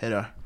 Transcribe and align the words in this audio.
hej 0.00 0.10
då. 0.10 0.39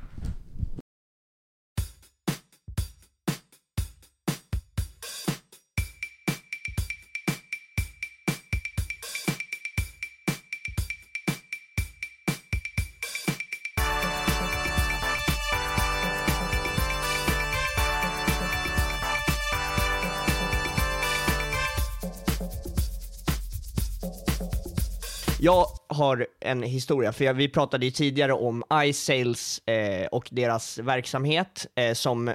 Jag 25.45 25.67
har 25.89 26.27
en 26.41 26.62
historia, 26.62 27.12
för 27.12 27.33
vi 27.33 27.48
pratade 27.48 27.84
ju 27.84 27.91
tidigare 27.91 28.33
om 28.33 28.64
iSales 28.73 29.59
eh, 29.59 30.06
och 30.06 30.28
deras 30.31 30.78
verksamhet 30.78 31.67
eh, 31.75 31.92
som 31.92 32.28
eh, 32.28 32.34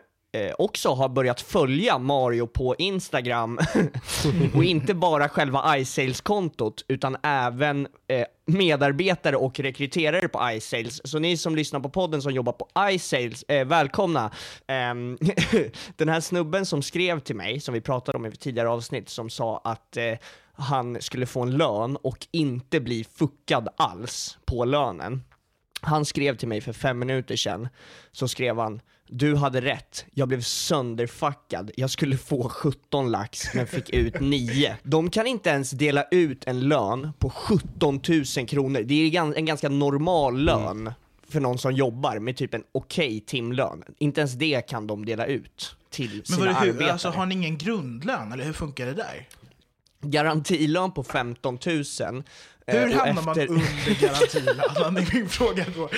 också 0.57 0.89
har 0.89 1.09
börjat 1.09 1.41
följa 1.41 1.97
Mario 1.97 2.47
på 2.47 2.75
Instagram 2.75 3.59
och 4.55 4.63
inte 4.63 4.93
bara 4.93 5.29
själva 5.29 5.77
iSales-kontot 5.77 6.85
utan 6.87 7.17
även 7.23 7.87
eh, 8.07 8.25
medarbetare 8.45 9.35
och 9.35 9.59
rekryterare 9.59 10.27
på 10.27 10.51
iSales. 10.51 11.01
Så 11.03 11.19
ni 11.19 11.37
som 11.37 11.55
lyssnar 11.55 11.79
på 11.79 11.89
podden 11.89 12.21
som 12.21 12.33
jobbar 12.33 12.53
på 12.53 12.67
iSales, 12.91 13.43
eh, 13.43 13.67
välkomna! 13.67 14.31
Ehm, 14.67 15.17
den 15.95 16.09
här 16.09 16.21
snubben 16.21 16.65
som 16.65 16.81
skrev 16.81 17.19
till 17.19 17.35
mig, 17.35 17.59
som 17.59 17.73
vi 17.73 17.81
pratade 17.81 18.17
om 18.17 18.25
i 18.25 18.31
tidigare 18.31 18.69
avsnitt, 18.69 19.09
som 19.09 19.29
sa 19.29 19.61
att 19.63 19.97
eh, 19.97 20.13
han 20.59 21.01
skulle 21.01 21.25
få 21.25 21.41
en 21.41 21.57
lön 21.57 21.95
och 21.95 22.27
inte 22.31 22.79
bli 22.79 23.05
fuckad 23.15 23.67
alls 23.77 24.37
på 24.45 24.65
lönen. 24.65 25.23
Han 25.81 26.05
skrev 26.05 26.37
till 26.37 26.47
mig 26.47 26.61
för 26.61 26.73
fem 26.73 26.99
minuter 26.99 27.35
sedan, 27.35 27.67
så 28.11 28.27
skrev 28.27 28.59
han 28.59 28.81
du 29.11 29.35
hade 29.35 29.61
rätt, 29.61 30.05
jag 30.13 30.27
blev 30.27 30.41
sönderfuckad. 30.41 31.71
Jag 31.77 31.89
skulle 31.89 32.17
få 32.17 32.49
17 32.49 33.11
lax 33.11 33.53
men 33.53 33.67
fick 33.67 33.89
ut 33.89 34.19
9. 34.19 34.77
De 34.83 35.09
kan 35.09 35.27
inte 35.27 35.49
ens 35.49 35.71
dela 35.71 36.03
ut 36.11 36.43
en 36.47 36.59
lön 36.59 37.13
på 37.19 37.29
17 37.29 38.01
000 38.37 38.47
kronor. 38.47 38.81
Det 38.81 39.15
är 39.17 39.35
en 39.37 39.45
ganska 39.45 39.69
normal 39.69 40.39
lön 40.39 40.93
för 41.29 41.39
någon 41.39 41.57
som 41.57 41.73
jobbar 41.73 42.19
med 42.19 42.37
typ 42.37 42.53
en 42.53 42.63
okej 42.71 43.19
timlön. 43.19 43.83
Inte 43.97 44.21
ens 44.21 44.33
det 44.33 44.61
kan 44.61 44.87
de 44.87 45.05
dela 45.05 45.25
ut 45.25 45.75
till 45.89 46.15
Men 46.15 46.25
sina 46.25 46.39
vadå, 46.39 46.59
hur, 46.59 46.69
arbetare. 46.69 46.91
alltså, 46.91 47.09
har 47.09 47.25
ni 47.25 47.35
ingen 47.35 47.57
grundlön, 47.57 48.31
eller 48.31 48.43
hur 48.43 48.53
funkar 48.53 48.85
det 48.85 48.93
där? 48.93 49.27
Garantilön 50.01 50.91
på 50.91 51.03
15 51.03 51.57
000. 51.65 51.75
eh, 52.67 52.75
Hur 52.79 52.93
hamnar 52.93 53.21
man 53.21 53.29
efter- 53.39 53.47
under 53.47 54.01
garantilönen? 54.01 54.93
Det 54.93 55.01
är 55.01 55.13
min 55.15 55.29
fråga 55.29 55.65
då. 55.75 55.89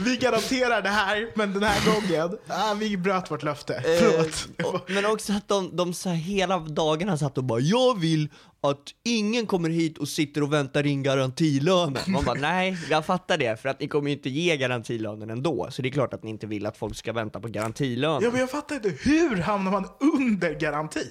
Vi 0.00 0.16
garanterar 0.16 0.82
det 0.82 0.88
här, 0.88 1.30
men 1.34 1.52
den 1.52 1.62
här 1.62 1.92
gången, 1.92 2.38
ah, 2.48 2.74
vi 2.74 2.96
bröt 2.96 3.30
vårt 3.30 3.42
löfte. 3.42 3.82
Förlåt. 4.00 4.48
Eh, 4.58 4.66
och- 4.66 4.90
Men 4.90 5.06
också 5.06 5.32
att 5.32 5.48
de, 5.48 5.76
de 5.76 5.94
så 5.94 6.08
här 6.08 6.16
hela 6.16 6.58
dagarna 6.58 7.18
satt 7.18 7.38
och 7.38 7.44
bara 7.44 7.60
“Jag 7.60 7.98
vill 8.00 8.28
att 8.62 8.82
ingen 9.04 9.46
kommer 9.46 9.68
hit 9.70 9.98
och 9.98 10.08
sitter 10.08 10.42
och 10.42 10.52
väntar 10.52 10.86
in 10.86 11.02
garantilönen”. 11.02 12.02
Man 12.06 12.24
bara 12.24 12.38
“Nej, 12.40 12.76
jag 12.90 13.06
fattar 13.06 13.38
det, 13.38 13.60
för 13.62 13.68
att 13.68 13.80
ni 13.80 13.88
kommer 13.88 14.10
ju 14.10 14.16
inte 14.16 14.30
ge 14.30 14.56
garantilönen 14.56 15.30
ändå, 15.30 15.68
så 15.70 15.82
det 15.82 15.88
är 15.88 15.92
klart 15.92 16.14
att 16.14 16.22
ni 16.22 16.30
inte 16.30 16.46
vill 16.46 16.66
att 16.66 16.76
folk 16.76 16.96
ska 16.96 17.12
vänta 17.12 17.40
på 17.40 17.48
garantilönen”. 17.48 18.20
Ja, 18.22 18.30
men 18.30 18.40
jag 18.40 18.50
fattar 18.50 18.74
inte, 18.76 18.92
hur 19.00 19.36
hamnar 19.36 19.70
man 19.72 19.86
under 20.00 20.54
garanti? 20.60 21.04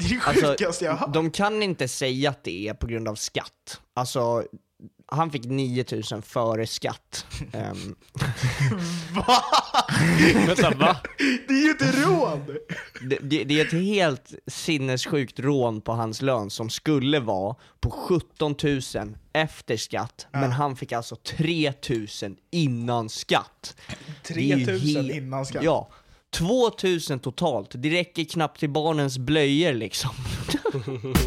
Det 0.00 0.06
är 0.06 0.18
det 0.18 0.26
Alltså, 0.26 0.46
sjukaste 0.46 0.84
jag 0.84 0.92
har 0.92 1.08
de 1.08 1.30
kan 1.30 1.62
inte 1.62 1.88
säga 1.88 2.30
att 2.30 2.44
det 2.44 2.68
är 2.68 2.74
på 2.74 2.86
grund 2.86 3.08
av 3.08 3.14
skatt. 3.14 3.80
Alltså, 3.94 4.44
han 5.12 5.30
fick 5.30 5.44
9000 5.44 6.22
före 6.22 6.66
skatt. 6.66 7.26
Ehm, 7.52 7.94
Va? 9.26 9.42
Vänta, 10.46 10.70
va? 10.70 10.96
Det 11.48 11.54
är 11.54 11.62
ju 11.64 11.70
inte 11.70 11.92
rån! 11.92 12.46
det, 13.08 13.18
det, 13.22 13.44
det 13.44 13.60
är 13.60 13.66
ett 13.66 13.72
helt 13.72 14.32
sinnessjukt 14.46 15.38
rån 15.40 15.80
på 15.80 15.92
hans 15.92 16.22
lön 16.22 16.50
som 16.50 16.70
skulle 16.70 17.20
vara 17.20 17.56
på 17.80 17.90
17 17.90 18.54
000 18.62 18.80
efter 19.32 19.76
skatt, 19.76 20.26
men 20.32 20.52
han 20.52 20.76
fick 20.76 20.92
alltså 20.92 21.16
3 21.16 21.72
000 21.88 22.06
innan 22.50 23.08
skatt. 23.08 23.76
Det 24.28 24.52
är 24.52 24.56
ju 24.56 24.64
3 24.64 24.72
000 24.74 24.80
helt- 24.80 25.12
innan 25.12 25.46
skatt. 25.46 25.62
Ja. 25.62 25.90
2 26.30 26.70
000 27.10 27.20
totalt, 27.20 27.70
det 27.74 27.90
räcker 27.90 28.24
knappt 28.24 28.60
till 28.60 28.70
barnens 28.70 29.18
blöjor 29.18 29.72
liksom. 29.72 30.10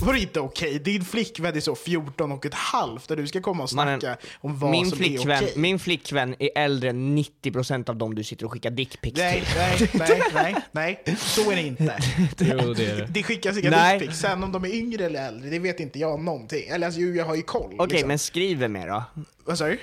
Var 0.00 0.12
det 0.12 0.20
inte 0.20 0.40
okej? 0.40 0.78
Din 0.78 1.04
flickvän 1.04 1.56
är 1.56 1.60
så 1.60 1.74
14 1.74 2.32
och 2.32 2.46
ett 2.46 2.54
halvt 2.54 3.08
där 3.08 3.16
du 3.16 3.26
ska 3.26 3.40
komma 3.40 3.62
och 3.62 3.74
Mannen, 3.74 4.00
snacka 4.00 4.18
om 4.40 4.58
vad 4.58 4.70
min, 4.70 4.88
som 4.90 4.98
flickvän, 4.98 5.30
är 5.30 5.42
okej. 5.42 5.52
min 5.56 5.78
flickvän 5.78 6.34
är 6.38 6.50
äldre 6.54 6.90
än 6.90 7.18
90% 7.18 7.90
av 7.90 7.96
dem 7.96 8.14
du 8.14 8.24
sitter 8.24 8.46
och 8.46 8.52
skickar 8.52 8.70
dickpics 8.70 9.18
Nej, 9.18 9.44
till. 9.78 9.88
nej, 9.98 10.22
nej, 10.34 10.54
nej, 10.72 11.02
nej, 11.06 11.16
så 11.16 11.50
är 11.50 11.56
det 11.56 11.62
inte. 11.62 11.98
Jo, 12.38 12.74
det 12.74 12.86
är 12.86 12.96
det. 12.96 13.06
Det 13.10 13.22
skickas 13.22 13.58
inga 13.58 13.92
dickpics. 13.92 14.18
Sen 14.18 14.42
om 14.42 14.52
de 14.52 14.64
är 14.64 14.74
yngre 14.74 15.04
eller 15.04 15.28
äldre, 15.28 15.50
det 15.50 15.58
vet 15.58 15.80
inte 15.80 15.98
jag 15.98 16.20
någonting. 16.20 16.68
Eller 16.68 16.86
alltså, 16.86 17.00
jag 17.00 17.24
har 17.24 17.34
ju 17.34 17.42
koll. 17.42 17.74
Okej, 17.78 17.86
liksom. 17.88 18.08
men 18.08 18.18
skriv 18.18 18.70
med 18.70 18.88
då. 18.88 19.02
Vad 19.44 19.58
sa 19.58 19.66
du? 19.66 19.78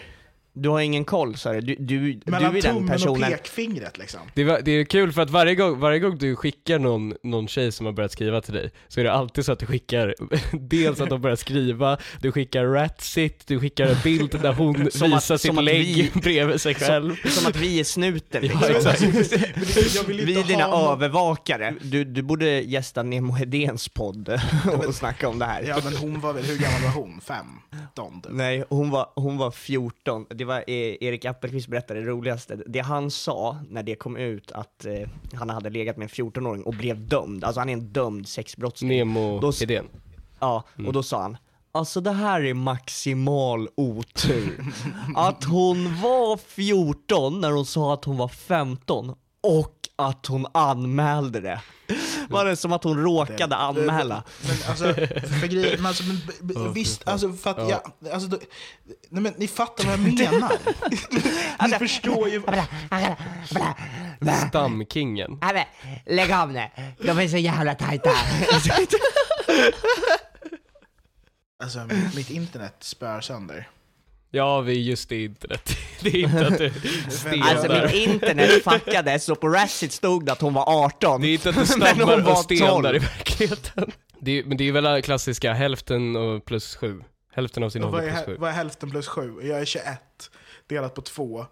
Du 0.57 0.69
har 0.69 0.79
ingen 0.79 1.05
koll 1.05 1.37
sa 1.37 1.53
du, 1.53 1.61
du, 1.61 1.75
du, 1.75 2.13
du 2.13 2.31
Mellan 2.31 2.55
är 2.55 2.61
den 2.61 2.75
tummen 2.75 2.83
och 2.83 2.89
personen 2.89 3.31
pekfingret 3.31 3.97
liksom. 3.97 4.19
Det, 4.33 4.43
var, 4.43 4.61
det 4.65 4.71
är 4.71 4.85
kul 4.85 5.11
för 5.11 5.21
att 5.21 5.29
varje 5.29 5.55
gång, 5.55 5.79
varje 5.79 5.99
gång 5.99 6.17
du 6.17 6.35
skickar 6.35 6.79
någon, 6.79 7.13
någon 7.23 7.47
tjej 7.47 7.71
som 7.71 7.85
har 7.85 7.93
börjat 7.93 8.11
skriva 8.11 8.41
till 8.41 8.53
dig, 8.53 8.71
så 8.87 8.99
är 8.99 9.03
det 9.03 9.11
alltid 9.13 9.45
så 9.45 9.51
att 9.51 9.59
du 9.59 9.65
skickar, 9.65 10.15
dels 10.59 11.01
att 11.01 11.09
de 11.09 11.21
börjar 11.21 11.35
skriva, 11.35 11.97
du 12.21 12.31
skickar 12.31 12.65
ratsit, 12.65 13.47
du 13.47 13.59
skickar 13.59 13.87
en 13.87 13.95
bild 14.03 14.39
där 14.41 14.53
hon 14.53 14.75
Som 14.91 15.13
att- 15.13 15.17
visar 15.17 15.37
sitt 15.37 15.47
som 15.49 15.57
att 15.57 15.63
lägg 15.63 15.85
vi- 15.85 16.11
bredvid 16.21 16.61
sig 16.61 16.73
själv. 16.75 17.15
Som 17.29 17.47
att 17.47 17.55
vi 17.55 17.79
är 17.79 17.83
snuten 17.83 18.45
Ja, 18.45 18.59
liksom. 18.67 18.75
exakt. 18.75 19.01
Vill 20.09 20.19
inte 20.19 20.25
Vi 20.25 20.39
är 20.39 20.43
dina 20.43 20.67
någon- 20.67 20.91
övervakare. 20.93 21.73
Du, 21.81 22.03
du 22.03 22.21
borde 22.21 22.45
gästa 22.61 23.03
Nemo 23.03 23.33
Hedéns 23.33 23.89
podd 23.89 24.39
och 24.87 24.95
snacka 24.95 25.27
om 25.29 25.39
det 25.39 25.45
här. 25.45 25.63
Ja 25.67 25.77
men 25.83 25.95
hon 25.95 26.19
var 26.21 26.33
väl, 26.33 26.43
hur 26.43 26.57
gammal 26.57 26.81
var 26.81 26.89
hon? 27.01 27.21
15 27.21 28.21
typ. 28.21 28.31
Nej, 28.33 28.63
hon 28.69 28.89
var, 28.89 29.09
hon 29.15 29.37
var 29.37 29.51
14. 29.51 30.25
Det 30.29 30.44
var 30.45 30.57
eh, 30.57 30.63
Erik 31.01 31.25
Appelqvist 31.25 31.67
berättade 31.67 31.99
det 31.99 32.05
roligaste. 32.05 32.55
Det 32.67 32.79
han 32.79 33.11
sa 33.11 33.57
när 33.69 33.83
det 33.83 33.95
kom 33.95 34.17
ut 34.17 34.51
att 34.51 34.85
eh, 34.85 35.09
han 35.33 35.49
hade 35.49 35.69
legat 35.69 35.97
med 35.97 36.03
en 36.05 36.09
14-åring 36.09 36.63
och 36.63 36.73
blev 36.73 37.07
dömd, 37.07 37.43
alltså 37.43 37.61
han 37.61 37.69
är 37.69 37.73
en 37.73 37.87
dömd 37.93 38.27
sexbrottsling. 38.27 38.89
Nemo 38.89 39.39
Då 39.39 39.49
s- 39.49 39.61
idén. 39.61 39.85
Ja, 40.39 40.63
och 40.87 40.93
då 40.93 41.03
sa 41.03 41.21
han 41.21 41.37
Alltså 41.71 42.01
det 42.01 42.11
här 42.11 42.41
är 42.45 42.53
maximal 42.53 43.67
otur. 43.77 44.63
Att 45.15 45.43
hon 45.43 46.01
var 46.01 46.37
14 46.37 47.41
när 47.41 47.51
hon 47.51 47.65
sa 47.65 47.93
att 47.93 48.05
hon 48.05 48.17
var 48.17 48.27
15 48.27 49.15
och 49.43 49.75
att 49.95 50.25
hon 50.25 50.45
anmälde 50.51 51.39
det. 51.41 51.61
Var 52.29 52.45
det 52.45 52.55
som 52.55 52.73
att 52.73 52.83
hon 52.83 53.03
råkade 53.03 53.55
anmäla? 53.55 54.23
Men 54.47 54.57
alltså, 54.69 54.93
för 55.39 55.47
grejer, 55.47 55.77
men 55.77 55.85
alltså, 55.85 56.03
men, 56.41 56.73
visst, 56.73 57.07
alltså 57.07 57.33
för 57.33 57.49
att 57.49 57.69
jag, 57.69 57.81
alltså, 58.13 58.29
då, 58.29 58.37
nej 59.09 59.21
men 59.23 59.33
ni 59.37 59.47
fattar 59.47 59.83
vad 59.83 59.93
jag 59.93 59.99
menar. 59.99 60.51
ni 61.67 61.87
förstår 61.87 62.29
ju. 62.29 62.41
Stamkingen. 64.49 65.37
Nej 65.41 65.53
men, 65.53 66.15
lägg 66.15 66.31
av 66.31 66.51
nu. 66.51 66.69
De 66.99 67.19
är 67.19 67.27
så 67.27 67.37
jävla 67.37 67.75
tajta. 67.75 68.09
Alltså 71.63 71.79
mitt 72.15 72.29
internet 72.29 72.75
spör 72.79 73.21
sönder. 73.21 73.67
Ja, 74.35 74.61
vi 74.61 74.81
just 74.81 75.09
det 75.09 75.23
internet. 75.23 75.77
Det 76.01 76.09
är 76.09 76.17
inte 76.17 76.47
att 76.47 76.57
du 76.57 76.71
stenar. 77.09 77.47
Alltså 77.47 77.85
mitt 77.85 77.93
internet 77.93 78.63
fuckades 78.63 79.29
och 79.29 79.39
på 79.39 79.47
Reddit 79.49 79.91
stod 79.91 80.25
det 80.25 80.31
att 80.31 80.41
hon 80.41 80.53
var 80.53 80.85
18. 80.85 81.21
Det 81.21 81.27
är 81.27 81.33
inte 81.33 81.49
att 81.49 81.55
du 81.55 81.61
Men 81.77 81.87
hon 81.87 81.95
stammar 81.95 82.21
var 82.21 82.31
och 82.31 82.37
stenar 82.37 82.81
12. 82.81 82.95
i 82.95 82.99
verkligheten. 82.99 83.91
Det 84.19 84.39
är, 84.39 84.43
men 84.43 84.57
det 84.57 84.67
är 84.67 84.71
väl 84.71 85.01
klassiska 85.01 85.53
hälften 85.53 86.15
och 86.15 86.45
plus 86.45 86.75
sju. 86.75 87.03
Hälften 87.33 87.63
av 87.63 87.69
sin 87.69 87.83
ålder 87.83 87.99
plus 87.99 88.21
är, 88.21 88.25
sju. 88.25 88.35
vad 88.39 88.49
är 88.49 88.53
hälften 88.53 88.91
plus 88.91 89.07
sju? 89.07 89.33
Jag 89.41 89.59
är 89.59 89.65
21 89.65 89.85
delat 90.67 90.93
på 90.93 91.01
2. 91.01 91.45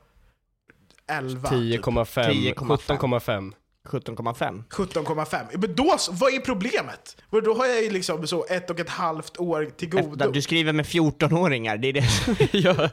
11. 1.07 1.49
typ. 1.49 1.85
10,5, 1.85 2.53
17,5. 2.53 3.53
17,5. 3.89 4.63
17,5. 4.69 5.57
Men 5.57 5.75
då, 5.75 5.97
vad 6.11 6.33
är 6.33 6.39
problemet? 6.39 7.17
Då 7.29 7.53
har 7.53 7.65
jag 7.65 7.83
ju 7.83 7.89
liksom 7.89 8.27
så 8.27 8.45
ett 8.49 8.69
och 8.69 8.79
ett 8.79 8.89
halvt 8.89 9.39
år 9.39 9.69
till 9.77 9.89
godo. 9.89 10.31
Du 10.31 10.41
skriver 10.41 10.73
med 10.73 10.85
14-åringar, 10.85 11.77
det 11.77 11.87
är 11.87 11.93
det 11.93 12.03
ja, 12.51 12.89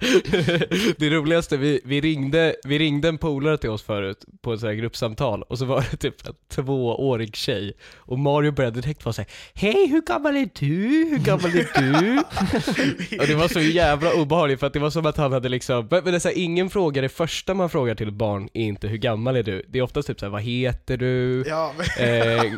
det 0.97 1.11
roligaste, 1.11 1.57
vi, 1.57 1.81
vi, 1.85 2.01
ringde, 2.01 2.57
vi 2.65 2.79
ringde 2.79 3.09
en 3.09 3.19
polare 3.19 3.59
till 3.59 3.71
oss 3.71 3.83
förut 3.83 4.25
på 4.43 4.53
ett 4.53 4.63
här 4.63 4.73
gruppsamtal 4.73 5.43
och 5.43 5.59
så 5.59 5.65
var 5.65 5.87
det 5.91 5.97
typ 5.97 6.27
en 6.27 6.35
tvåårig 6.49 7.37
tjej 7.37 7.73
och 7.97 8.19
Mario 8.19 8.53
började 8.53 8.81
direkt 8.81 9.05
vara 9.05 9.13
såhär 9.13 9.31
Hej, 9.55 9.87
hur 9.87 10.03
gammal 10.03 10.37
är 10.37 10.49
du? 10.55 11.09
Hur 11.11 11.19
gammal 11.19 11.51
är 11.51 11.69
du? 11.81 12.19
och 13.21 13.27
det 13.27 13.35
var 13.35 13.49
så 13.49 13.61
jävla 13.61 14.13
obehagligt 14.15 14.61
för 14.61 14.67
att 14.67 14.73
det 14.73 14.79
var 14.79 14.91
som 14.91 15.07
att 15.07 15.17
han 15.17 15.33
hade 15.33 15.49
liksom, 15.49 15.89
men 15.91 16.05
det 16.05 16.15
är 16.15 16.19
så 16.19 16.29
här, 16.29 16.39
ingen 16.39 16.71
fråga, 16.71 17.03
det 17.03 17.09
första 17.09 17.55
man 17.55 17.71
frågar 17.71 17.95
till 17.95 18.09
ett 18.09 18.15
barn 18.15 18.49
är 18.55 18.63
inte 18.63 18.89
hur 18.89 18.99
gammal 18.99 19.37
är 19.37 19.43
du? 19.43 19.65
Det 19.69 19.79
är 19.79 19.83
oftast 19.83 20.09
typ 20.09 20.21
såhär, 20.21 20.31
vad 20.31 20.43
heter 20.43 20.80
du? 20.87 21.45
Ja, 21.47 21.75
men, 21.79 21.87
Eh, 22.09 22.41
eh, 22.41 22.51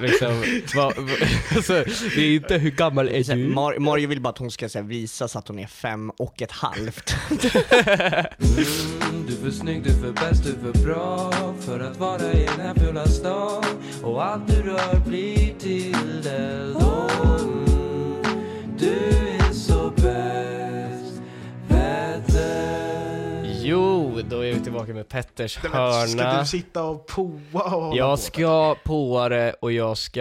liksom, 0.00 0.44
vad, 0.74 0.96
vad, 0.96 1.10
alltså, 1.56 1.72
det 2.16 2.20
är 2.22 2.34
inte 2.34 2.58
hur 2.58 2.70
gammal 2.70 3.08
är 3.08 3.12
du? 3.24 3.54
Mar- 3.54 3.78
Mario 3.78 4.08
vill 4.08 4.20
bara 4.20 4.28
att 4.30 4.38
hon 4.38 4.50
ska 4.50 4.68
så 4.68 4.78
här, 4.78 4.86
visa 4.86 5.28
så 5.28 5.38
att 5.38 5.48
hon 5.48 5.58
är 5.58 5.66
fem 5.66 6.10
och 6.10 6.42
ett 6.42 6.52
halvt. 6.52 7.16
Du 7.28 7.36
är 9.32 9.42
för 9.42 9.50
snygg, 9.50 9.82
du 9.84 9.90
är 9.90 9.94
för 9.94 10.12
bäst, 10.12 10.44
du 10.44 10.50
är 10.50 10.72
för 10.72 10.84
bra 10.84 11.32
för 11.60 11.80
att 11.80 11.96
vara 11.96 12.32
i 12.32 12.44
den 12.56 12.66
här 12.66 12.74
fula 12.74 13.06
stan 13.06 13.64
och 14.02 14.24
allt 14.24 14.48
du 14.48 14.62
rör 14.62 15.00
blir 15.08 15.54
till 15.58 15.94
eld 16.26 16.26
Mm, 16.26 18.22
Du 18.78 18.92
är 19.38 19.52
så 19.52 19.90
bäst, 19.96 20.51
Jo, 23.72 24.20
då 24.30 24.44
är 24.44 24.52
vi 24.52 24.60
tillbaka 24.60 24.94
med 24.94 25.08
Petters 25.08 25.58
nej, 25.62 25.72
men 25.72 26.08
ska 26.08 26.22
hörna. 26.22 26.40
du 26.40 26.46
sitta 26.46 26.84
och 26.84 27.06
poa 27.06 27.62
och 27.74 27.96
Jag 27.96 28.18
ska 28.18 28.76
påa 28.84 29.28
det 29.28 29.54
och 29.60 29.72
jag 29.72 29.98
ska, 29.98 30.20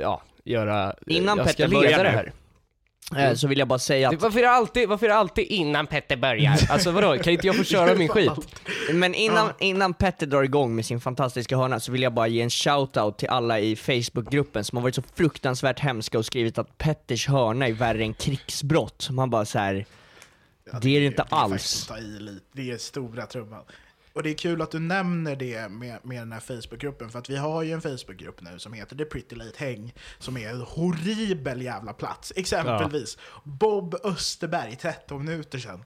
ja, 0.00 0.22
göra... 0.44 0.94
Innan 1.06 1.38
jag 1.38 1.46
Petter 1.46 1.68
börjar 1.68 2.04
det 2.04 2.10
här. 2.10 3.30
eh, 3.30 3.34
så 3.34 3.48
vill 3.48 3.58
jag 3.58 3.68
bara 3.68 3.78
säga 3.78 4.08
att, 4.08 4.22
varför, 4.22 4.38
är 4.38 4.42
det 4.42 4.50
alltid, 4.50 4.88
varför 4.88 5.06
är 5.06 5.10
det 5.10 5.16
alltid 5.16 5.44
innan 5.44 5.86
Petter 5.86 6.16
börjar? 6.16 6.58
Alltså 6.70 6.90
vadå, 6.90 7.18
kan 7.18 7.32
inte 7.32 7.46
jag 7.46 7.56
få 7.56 7.64
köra 7.64 7.94
min 7.94 8.08
skit? 8.08 8.30
men 8.92 9.14
innan, 9.14 9.50
innan 9.58 9.94
Petter 9.94 10.26
drar 10.26 10.42
igång 10.42 10.76
med 10.76 10.86
sin 10.86 11.00
fantastiska 11.00 11.56
hörna 11.56 11.80
så 11.80 11.92
vill 11.92 12.02
jag 12.02 12.12
bara 12.12 12.28
ge 12.28 12.42
en 12.42 12.48
shout-out 12.48 13.16
till 13.16 13.28
alla 13.28 13.60
i 13.60 13.76
Facebookgruppen 13.76 14.64
som 14.64 14.76
har 14.76 14.82
varit 14.82 14.94
så 14.94 15.02
fruktansvärt 15.14 15.80
hemska 15.80 16.18
och 16.18 16.26
skrivit 16.26 16.58
att 16.58 16.78
Petters 16.78 17.28
hörna 17.28 17.68
är 17.68 17.72
värre 17.72 18.02
än 18.02 18.14
krigsbrott. 18.14 19.08
Man 19.10 19.30
bara 19.30 19.44
så 19.44 19.58
här. 19.58 19.86
Ja, 20.72 20.78
det 20.82 20.96
är 20.96 21.00
det 21.00 21.06
inte 21.06 21.22
det 21.22 21.34
är 21.34 21.38
alls. 21.38 21.90
i. 21.90 22.40
Det 22.52 22.70
är 22.70 22.78
stora 22.78 23.26
trumman. 23.26 23.64
Och 24.12 24.22
det 24.22 24.30
är 24.30 24.34
kul 24.34 24.62
att 24.62 24.70
du 24.70 24.78
nämner 24.78 25.36
det 25.36 25.68
med, 25.68 25.98
med 26.02 26.18
den 26.18 26.32
här 26.32 26.40
Facebookgruppen, 26.40 27.10
för 27.10 27.18
att 27.18 27.30
vi 27.30 27.36
har 27.36 27.62
ju 27.62 27.72
en 27.72 27.80
Facebookgrupp 27.80 28.40
nu 28.40 28.58
som 28.58 28.72
heter 28.72 28.96
The 28.96 29.04
Pretty 29.04 29.36
Late 29.36 29.64
Häng, 29.64 29.94
som 30.18 30.36
är 30.36 30.50
en 30.50 30.60
horribel 30.60 31.62
jävla 31.62 31.92
plats. 31.92 32.32
Exempelvis 32.36 33.18
Bob 33.44 33.96
Österberg, 34.04 34.76
13 34.76 35.24
minuter 35.24 35.58
sedan. 35.58 35.84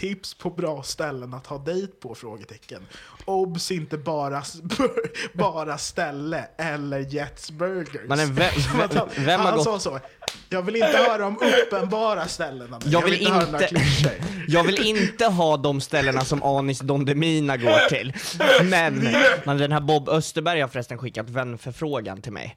Tips 0.00 0.34
på 0.34 0.50
bra 0.50 0.82
ställen 0.82 1.34
att 1.34 1.46
ha 1.46 1.58
dejt 1.58 1.92
på? 2.00 2.14
Frågetecken. 2.14 2.82
Obs 3.24 3.70
inte 3.70 3.98
bara, 3.98 4.42
bara 5.32 5.78
ställe 5.78 6.48
eller 6.58 6.98
Jets 7.14 7.50
Burgers. 7.50 8.08
Men 8.08 8.34
vem- 8.34 8.50
han, 8.94 9.08
vem 9.16 9.40
har 9.40 9.46
han 9.48 9.56
gått- 9.56 9.64
sa 9.64 9.78
så. 9.78 10.00
Jag 10.48 10.62
vill 10.62 10.76
inte 10.76 10.88
höra 11.08 11.26
om 11.26 11.38
uppenbara 11.66 12.26
ställen. 12.26 12.74
Anna. 12.74 12.80
Jag 12.86 13.04
vill 13.04 13.14
inte 13.22 13.68
inte-. 13.70 14.14
Jag 14.48 14.64
vill 14.64 14.86
inte 14.86 15.26
ha 15.26 15.56
de 15.56 15.80
ställena 15.80 16.24
som 16.24 16.42
Anis 16.42 16.78
Don 16.80 17.04
Demina 17.04 17.56
går 17.56 17.88
till. 17.88 18.12
Men, 18.64 19.08
men 19.44 19.58
den 19.58 19.72
här 19.72 19.80
Bob 19.80 20.08
Österberg 20.08 20.60
har 20.60 20.68
förresten 20.68 20.98
skickat 20.98 21.30
vänförfrågan 21.30 22.22
till 22.22 22.32
mig. 22.32 22.56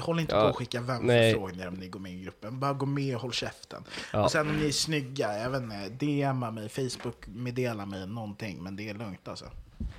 Håll 0.00 0.20
inte 0.20 0.34
Ja, 0.34 0.40
på 0.42 0.48
att 0.48 0.56
skicka 0.56 0.80
vänförfrågningar 0.80 1.66
om 1.68 1.74
ni 1.74 1.88
går 1.88 2.00
med 2.00 2.12
i 2.12 2.22
gruppen. 2.22 2.60
Bara 2.60 2.72
gå 2.72 2.86
med 2.86 3.14
och 3.14 3.20
håll 3.22 3.32
käften. 3.32 3.84
Ja. 4.12 4.24
Och 4.24 4.30
sen 4.30 4.48
om 4.50 4.56
ni 4.56 4.68
är 4.68 4.72
snygga, 4.72 5.38
jag 5.38 5.50
vet 5.50 5.62
inte, 5.62 5.88
DMa 6.06 6.50
mig, 6.50 6.68
Facebook 6.68 7.16
meddela 7.26 7.86
mig 7.86 8.06
någonting, 8.06 8.62
men 8.62 8.76
det 8.76 8.88
är 8.88 8.94
lugnt 8.94 9.28
alltså. 9.28 9.44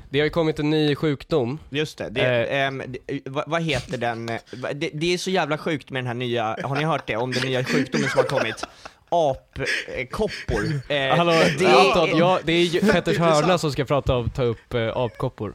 Det 0.09 0.19
har 0.19 0.23
ju 0.25 0.29
kommit 0.29 0.59
en 0.59 0.69
ny 0.69 0.95
sjukdom. 0.95 1.59
Just 1.69 1.97
det, 1.97 2.09
det, 2.09 2.45
Eh. 2.45 2.71
det 2.88 3.00
vad, 3.25 3.44
vad 3.50 3.62
heter 3.63 3.97
den? 3.97 4.29
eh, 4.29 4.39
Det, 4.75 4.89
det 4.94 5.13
är 5.13 5.18
så 5.18 5.29
jävla 5.29 5.57
sjukt 5.57 5.89
med 5.91 6.00
den 6.03 6.07
här 6.07 6.13
nya, 6.13 6.57
har 6.63 6.75
ni 6.75 6.83
hört 6.83 7.07
det? 7.07 7.15
Om 7.17 7.31
den 7.31 7.44
nya 7.47 7.63
sjukdomen 7.63 8.09
som 8.09 8.17
har 8.17 8.25
kommit? 8.39 8.65
Apkoppor. 9.09 10.81
Eh, 10.89 11.17
Hallå, 11.17 11.31
det 11.59 11.65
Anton, 11.65 12.09
är- 12.09 12.19
ja, 12.19 12.39
det 12.44 12.53
är 12.53 12.63
ju 12.63 12.79
Petters 12.79 13.17
hörna 13.17 13.57
som 13.57 13.71
ska 13.71 13.85
prata 13.85 14.15
om, 14.15 14.29
ta 14.29 14.44
upp 14.44 14.74
eh, 14.74 14.97
apkoppor. 14.97 15.53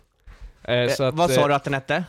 Eh, 0.63 0.89
så 0.91 1.03
eh, 1.03 1.09
att, 1.09 1.15
vad 1.15 1.31
sa 1.31 1.41
eh, 1.41 1.49
du 1.49 1.55
att 1.55 1.65
den 1.65 1.75
hette? 1.75 2.05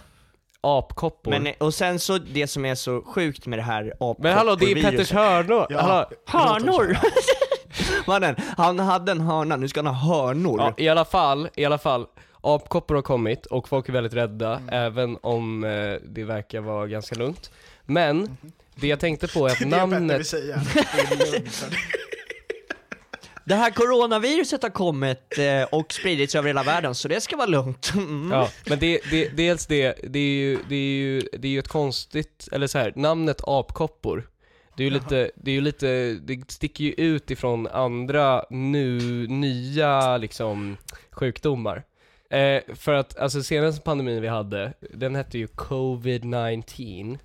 Apkoppor. 0.68 1.31
Men, 1.31 1.44
Men, 1.44 1.54
och 1.58 1.74
sen 1.74 2.00
så, 2.00 2.18
det 2.18 2.48
som 2.48 2.66
är 2.66 2.75
så 2.75 3.02
sjukt 3.02 3.46
med 3.46 3.60
det 3.60 3.64
här 3.64 3.92
apkopporviruset. 3.92 4.38
hallå, 4.38 4.56
det 4.56 4.72
är 4.72 4.92
Petters 4.92 5.12
hörnor! 5.12 5.66
Ja. 5.69 6.10
Hallå. 6.25 6.54
Hörnor! 6.54 6.98
Mannen, 8.08 8.36
han 8.58 8.80
hade 8.80 9.12
en 9.12 9.22
hörna, 9.22 9.56
nu 9.56 9.68
ska 9.68 9.80
han 9.80 9.96
ha 9.96 10.15
hörnor. 10.15 10.60
Ja, 10.60 10.74
i 10.77 10.89
alla 10.89 11.06
fall, 11.06 11.50
i 11.56 11.65
alla 11.65 11.77
fall. 11.77 12.06
Apkoppor 12.41 12.96
har 12.96 13.01
kommit 13.01 13.46
och 13.46 13.70
folk 13.70 13.89
är 13.89 13.94
väldigt 13.94 14.13
rädda, 14.13 14.62
även 14.72 15.18
om 15.22 15.63
eh, 15.63 15.94
det 16.06 16.24
verkar 16.24 16.62
vara 16.62 16.88
ganska 16.88 17.15
lugnt. 17.15 17.51
Men, 17.86 18.38
det 18.75 18.88
jag 18.88 19.00
tänkte 19.00 19.27
på 19.27 19.48
är 19.48 19.51
att 19.51 19.60
Det 19.60 19.65
är 19.65 19.70
det 19.70 19.86
vill 19.86 20.08
namnet... 20.08 20.27
Det 23.48 23.56
här 23.56 23.72
coronaviruset 23.72 24.63
har 24.63 24.70
kommit 24.70 25.38
eh, 25.38 25.63
och 25.63 25.94
spridits 25.94 26.36
över 26.36 26.48
hela 26.48 26.63
världen, 26.63 26.96
så 26.96 27.08
det 27.08 27.22
ska 27.22 27.38
vara 27.38 27.48
lugnt. 27.48 27.92
Mm. 27.96 28.32
Ja, 28.32 28.50
men 28.70 28.80
det, 28.80 29.01
det, 29.12 29.30
dels 29.30 29.66
det, 29.66 29.96
det 30.04 30.20
är 30.20 30.34
ju, 30.34 30.60
det 30.70 30.75
är 30.75 30.80
ju, 30.80 31.22
det 31.22 31.48
är 31.48 31.51
ju 31.51 31.60
ett 31.60 31.68
konstigt, 31.68 32.48
eller 32.51 32.68
så 32.68 32.77
här, 32.77 32.94
namnet 32.96 33.42
apkoppor 33.44 34.27
det 34.77 34.84
är 34.84 34.86
ju 34.86 34.94
lite, 34.94 35.32
det 35.36 35.51
är 35.51 35.56
ju 35.56 35.62
lite, 35.62 36.13
det 36.13 36.51
sticker 36.51 36.84
ju 36.84 36.92
ut 36.92 37.32
ifrån 37.32 37.68
andra 37.68 38.46
nu, 38.50 39.00
nya 39.27 40.18
liksom 40.18 40.77
sjukdomar. 41.12 41.84
Eh, 42.30 42.62
för 42.75 42.94
att, 42.94 43.18
alltså 43.18 43.44
senaste 43.44 43.82
pandemin 43.82 44.22
vi 44.22 44.27
hade, 44.27 44.74
den 44.94 45.16
hette 45.16 45.38
ju 45.38 45.48
covid-19, 45.48 47.18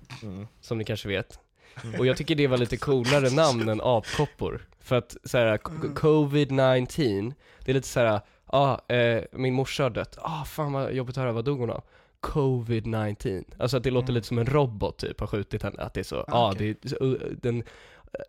som 0.61 0.77
ni 0.77 0.85
kanske 0.85 1.07
vet. 1.07 1.39
Och 1.99 2.05
jag 2.05 2.17
tycker 2.17 2.35
det 2.35 2.47
var 2.47 2.57
lite 2.57 2.77
coolare 2.77 3.29
namn 3.29 3.69
än 3.69 3.81
apkoppor. 3.83 4.61
För 4.79 4.95
att 4.95 5.17
såhär, 5.23 5.57
covid-19, 5.57 7.33
det 7.65 7.71
är 7.71 7.73
lite 7.73 7.87
såhär, 7.87 8.21
ah, 8.45 8.93
eh, 8.93 9.23
min 9.31 9.53
morsa 9.53 9.83
har 9.83 9.89
dött, 9.89 10.17
ah 10.21 10.45
fan 10.45 10.73
vad 10.73 10.93
jobbigt 10.93 11.17
att 11.17 11.21
höra, 11.21 11.31
vad 11.31 11.45
dog 11.45 11.59
hon 11.59 11.69
av? 11.69 11.83
Covid-19. 12.21 13.43
Alltså 13.57 13.77
att 13.77 13.83
det 13.83 13.91
låter 13.91 14.13
lite 14.13 14.27
som 14.27 14.37
en 14.37 14.45
robot 14.45 14.97
typ 14.97 15.19
har 15.19 15.27
skjutit 15.27 15.63
henne, 15.63 15.81
att 15.83 15.93
det 15.93 15.99
är 15.99 16.03
så, 16.03 16.15
ja 16.15 16.23
ah, 16.27 16.53
det 16.57 16.69
är 16.85 16.87
så, 16.89 16.95
uh, 17.05 17.17
den 17.41 17.63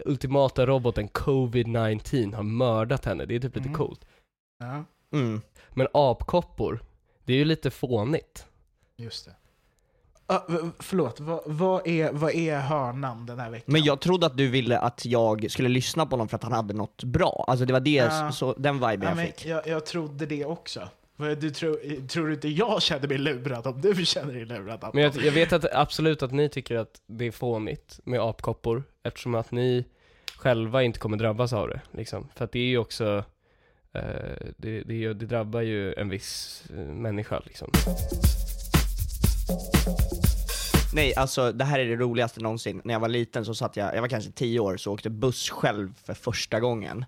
ultimata 0.04 0.66
roboten 0.66 1.08
covid-19 1.08 2.34
har 2.34 2.42
mördat 2.42 3.04
henne, 3.04 3.24
det 3.24 3.34
är 3.34 3.40
typ 3.40 3.56
lite 3.56 3.68
Mm. 3.68 3.78
coolt. 3.78 4.04
Ja, 4.58 4.84
Mm. 5.12 5.40
Men 5.70 5.86
apkoppor, 5.92 6.82
det 7.24 7.32
är 7.32 7.36
ju 7.36 7.44
lite 7.44 7.70
fånigt. 7.70 8.46
just 8.96 9.24
det. 9.24 9.34
Ah, 10.26 10.40
förlåt, 10.78 11.20
vad, 11.20 11.40
vad, 11.46 11.86
är, 11.86 12.12
vad 12.12 12.34
är 12.34 12.58
hörnan 12.60 13.26
den 13.26 13.38
här 13.38 13.50
veckan? 13.50 13.72
Men 13.72 13.82
jag 13.84 14.00
trodde 14.00 14.26
att 14.26 14.36
du 14.36 14.48
ville 14.48 14.78
att 14.78 15.04
jag 15.06 15.50
skulle 15.50 15.68
lyssna 15.68 16.06
på 16.06 16.10
honom 16.12 16.28
för 16.28 16.36
att 16.36 16.42
han 16.42 16.52
hade 16.52 16.74
något 16.74 17.04
bra. 17.04 17.44
Alltså 17.48 17.64
det 17.66 17.72
var 17.72 17.80
det, 17.80 17.90
Ja. 17.90 18.32
så, 18.32 18.54
den 18.58 18.74
viben 18.74 19.00
ja, 19.02 19.08
jag 19.08 19.16
men 19.16 19.26
fick. 19.26 19.46
jag, 19.46 19.66
jag 19.66 19.86
trodde 19.86 20.26
det 20.26 20.44
också. 20.44 20.88
Du 21.40 21.50
tror, 21.50 22.06
tror 22.08 22.26
du 22.26 22.34
inte 22.34 22.48
jag 22.48 22.82
känner 22.82 23.08
mig 23.08 23.18
lurad 23.18 23.66
om 23.66 23.80
du 23.80 24.06
känner 24.06 24.34
dig 24.34 24.44
lurad? 24.44 24.90
Men 24.94 25.02
jag, 25.02 25.16
jag 25.16 25.32
vet 25.32 25.52
att 25.52 25.74
absolut 25.74 26.22
att 26.22 26.32
ni 26.32 26.48
tycker 26.48 26.76
att 26.76 27.00
det 27.06 27.24
är 27.26 27.30
fånigt 27.30 28.00
med 28.04 28.20
apkoppor, 28.20 28.82
eftersom 29.02 29.34
att 29.34 29.50
ni 29.50 29.84
själva 30.36 30.82
inte 30.82 30.98
kommer 30.98 31.16
drabbas 31.16 31.52
av 31.52 31.68
det, 31.68 31.80
liksom. 31.92 32.28
För 32.34 32.44
att 32.44 32.52
det 32.52 32.58
är 32.58 32.66
ju 32.66 32.78
också, 32.78 33.24
eh, 33.92 34.02
det, 34.56 34.82
det, 34.82 35.12
det 35.12 35.26
drabbar 35.26 35.60
ju 35.60 35.94
en 35.94 36.08
viss 36.08 36.64
eh, 36.70 36.76
människa, 36.76 37.42
liksom. 37.44 37.70
Nej, 40.94 41.14
alltså 41.14 41.52
det 41.52 41.64
här 41.64 41.78
är 41.78 41.84
det 41.84 41.96
roligaste 41.96 42.40
någonsin. 42.40 42.80
När 42.84 42.94
jag 42.94 43.00
var 43.00 43.08
liten 43.08 43.44
så 43.44 43.54
satt 43.54 43.76
jag, 43.76 43.96
jag 43.96 44.00
var 44.00 44.08
kanske 44.08 44.30
10 44.30 44.60
år, 44.60 44.76
så 44.76 44.92
åkte 44.92 45.10
buss 45.10 45.50
själv 45.50 45.92
för 46.04 46.14
första 46.14 46.60
gången. 46.60 47.04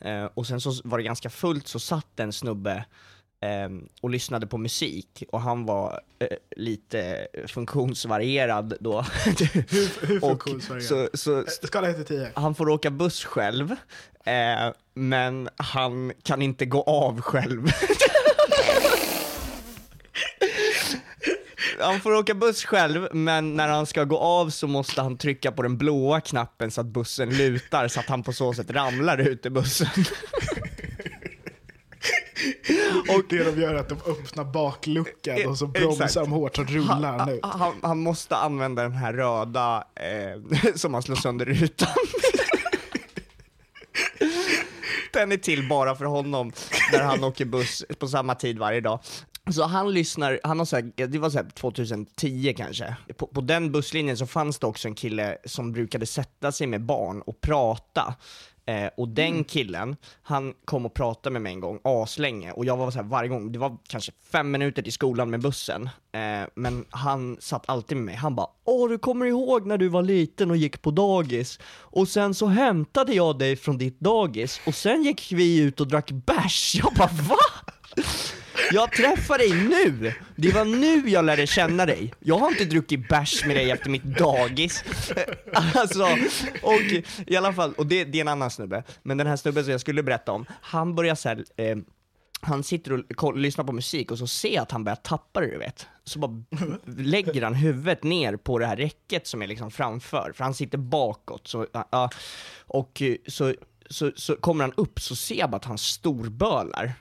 Eh, 0.00 0.24
och 0.34 0.46
sen 0.46 0.60
så 0.60 0.72
var 0.84 0.98
det 0.98 1.04
ganska 1.04 1.30
fullt, 1.30 1.68
så 1.68 1.78
satt 1.78 2.20
en 2.20 2.32
snubbe 2.32 2.84
eh, 3.40 3.68
och 4.00 4.10
lyssnade 4.10 4.46
på 4.46 4.58
musik, 4.58 5.22
och 5.32 5.40
han 5.40 5.66
var 5.66 6.00
eh, 6.18 6.28
lite 6.56 7.26
funktionsvarierad 7.46 8.74
då. 8.80 9.02
hur, 9.24 10.06
hur 10.06 10.20
funktionsvarierad? 10.20 11.10
så, 11.14 11.44
så 11.44 11.44
Skala 11.66 11.88
1 11.88 11.96
till 11.96 12.18
10. 12.18 12.30
han 12.34 12.54
får 12.54 12.68
åka 12.68 12.90
buss 12.90 13.24
själv, 13.24 13.70
eh, 14.24 14.72
men 14.94 15.48
han 15.56 16.12
kan 16.22 16.42
inte 16.42 16.66
gå 16.66 16.82
av 16.82 17.20
själv. 17.20 17.66
Han 21.80 22.00
får 22.00 22.14
åka 22.14 22.34
buss 22.34 22.64
själv, 22.64 23.08
men 23.12 23.54
när 23.54 23.68
han 23.68 23.86
ska 23.86 24.04
gå 24.04 24.18
av 24.18 24.50
så 24.50 24.66
måste 24.66 25.02
han 25.02 25.18
trycka 25.18 25.52
på 25.52 25.62
den 25.62 25.78
blåa 25.78 26.20
knappen 26.20 26.70
så 26.70 26.80
att 26.80 26.86
bussen 26.86 27.36
lutar, 27.36 27.88
så 27.88 28.00
att 28.00 28.06
han 28.06 28.22
på 28.22 28.32
så 28.32 28.54
sätt 28.54 28.70
ramlar 28.70 29.18
ut 29.18 29.46
ur 29.46 29.50
bussen. 29.50 30.04
Och 33.08 33.22
det 33.28 33.44
de 33.44 33.60
gör 33.60 33.74
är 33.74 33.78
att 33.78 33.88
de 33.88 33.98
öppnar 34.06 34.44
bakluckan 34.44 35.46
och 35.46 35.58
så 35.58 35.66
bromsar 35.66 36.04
Exakt. 36.04 36.26
de 36.26 36.32
hårt 36.32 36.58
och 36.58 36.70
rullar 36.70 37.18
han 37.18 37.28
ut. 37.28 37.40
Han, 37.42 37.74
han 37.82 37.98
måste 37.98 38.36
använda 38.36 38.82
den 38.82 38.92
här 38.92 39.12
röda 39.12 39.84
eh, 39.94 40.72
som 40.74 40.94
han 40.94 41.02
slår 41.02 41.16
sönder 41.16 41.46
rutan. 41.46 41.88
Den 45.12 45.32
är 45.32 45.36
till 45.36 45.68
bara 45.68 45.96
för 45.96 46.04
honom 46.04 46.52
när 46.92 47.02
han 47.02 47.24
åker 47.24 47.44
buss 47.44 47.84
på 47.98 48.08
samma 48.08 48.34
tid 48.34 48.58
varje 48.58 48.80
dag. 48.80 49.00
Så 49.50 49.64
han 49.64 49.92
lyssnar, 49.92 50.40
han 50.44 50.58
har 50.58 50.66
så 50.66 50.76
här, 50.76 51.06
det 51.06 51.18
var 51.18 51.30
så 51.30 51.38
här 51.38 51.50
2010 51.50 52.54
kanske, 52.56 52.96
på, 53.16 53.26
på 53.26 53.40
den 53.40 53.72
busslinjen 53.72 54.16
så 54.16 54.26
fanns 54.26 54.58
det 54.58 54.66
också 54.66 54.88
en 54.88 54.94
kille 54.94 55.38
som 55.44 55.72
brukade 55.72 56.06
sätta 56.06 56.52
sig 56.52 56.66
med 56.66 56.82
barn 56.82 57.22
och 57.22 57.40
prata. 57.40 58.14
Eh, 58.66 58.90
och 58.96 59.08
den 59.08 59.44
killen, 59.44 59.96
han 60.22 60.54
kom 60.64 60.86
och 60.86 60.94
pratade 60.94 61.32
med 61.32 61.42
mig 61.42 61.52
en 61.52 61.60
gång, 61.60 61.78
aslänge, 61.84 62.52
och 62.52 62.64
jag 62.64 62.76
var 62.76 62.90
så 62.90 62.98
här 62.98 63.04
varje 63.04 63.28
gång, 63.28 63.52
det 63.52 63.58
var 63.58 63.76
kanske 63.88 64.12
fem 64.32 64.50
minuter 64.50 64.82
till 64.82 64.92
skolan 64.92 65.30
med 65.30 65.40
bussen, 65.40 65.88
eh, 66.12 66.48
men 66.54 66.84
han 66.90 67.36
satt 67.40 67.68
alltid 67.68 67.96
med 67.96 68.06
mig, 68.06 68.14
han 68.14 68.34
bara 68.34 68.46
Åh, 68.64 68.88
du 68.88 68.98
kommer 68.98 69.26
ihåg 69.26 69.66
när 69.66 69.78
du 69.78 69.88
var 69.88 70.02
liten 70.02 70.50
och 70.50 70.56
gick 70.56 70.82
på 70.82 70.90
dagis, 70.90 71.58
och 71.78 72.08
sen 72.08 72.34
så 72.34 72.46
hämtade 72.46 73.14
jag 73.14 73.38
dig 73.38 73.56
från 73.56 73.78
ditt 73.78 74.00
dagis, 74.00 74.60
och 74.66 74.74
sen 74.74 75.02
gick 75.02 75.32
vi 75.32 75.60
ut 75.60 75.80
och 75.80 75.88
drack 75.88 76.10
bärs. 76.10 76.74
Jag 76.74 76.92
bara 76.94 77.10
VA? 77.12 77.36
Jag 78.74 78.92
träffar 78.92 79.38
dig 79.38 79.52
nu! 79.52 80.12
Det 80.36 80.52
var 80.52 80.64
nu 80.64 81.10
jag 81.10 81.24
lärde 81.24 81.46
känna 81.46 81.86
dig. 81.86 82.14
Jag 82.20 82.38
har 82.38 82.50
inte 82.50 82.64
druckit 82.64 83.08
bärs 83.08 83.44
med 83.46 83.56
dig 83.56 83.70
efter 83.70 83.90
mitt 83.90 84.04
dagis. 84.04 84.84
Alltså, 85.74 86.08
och 86.62 86.80
i 87.26 87.36
alla 87.36 87.52
fall, 87.52 87.72
och 87.72 87.86
det, 87.86 88.04
det 88.04 88.18
är 88.18 88.20
en 88.20 88.28
annan 88.28 88.50
snubbe, 88.50 88.82
men 89.02 89.18
den 89.18 89.26
här 89.26 89.36
snubben 89.36 89.64
som 89.64 89.70
jag 89.70 89.80
skulle 89.80 90.02
berätta 90.02 90.32
om, 90.32 90.46
han 90.60 90.94
börjar 90.94 91.14
såhär, 91.14 91.44
eh, 91.56 91.76
han 92.40 92.62
sitter 92.62 92.92
och 92.92 93.00
koll, 93.14 93.40
lyssnar 93.40 93.64
på 93.64 93.72
musik 93.72 94.10
och 94.10 94.18
så 94.18 94.26
ser 94.26 94.54
jag 94.54 94.62
att 94.62 94.70
han 94.70 94.84
börjar 94.84 94.96
tappa 94.96 95.40
det 95.40 95.50
du 95.50 95.58
vet. 95.58 95.86
Så 96.04 96.18
bara 96.18 96.44
lägger 96.86 97.42
han 97.42 97.54
huvudet 97.54 98.02
ner 98.02 98.36
på 98.36 98.58
det 98.58 98.66
här 98.66 98.76
räcket 98.76 99.26
som 99.26 99.42
är 99.42 99.46
liksom 99.46 99.70
framför, 99.70 100.32
för 100.34 100.44
han 100.44 100.54
sitter 100.54 100.78
bakåt. 100.78 101.48
Så, 101.48 101.62
uh, 101.62 102.08
och 102.66 103.02
så, 103.26 103.54
så, 103.90 104.12
så 104.16 104.36
kommer 104.36 104.64
han 104.64 104.72
upp 104.76 105.00
så 105.00 105.16
ser 105.16 105.38
jag 105.38 105.50
bara 105.50 105.56
att 105.56 105.64
han 105.64 105.78
storbölar. 105.78 106.94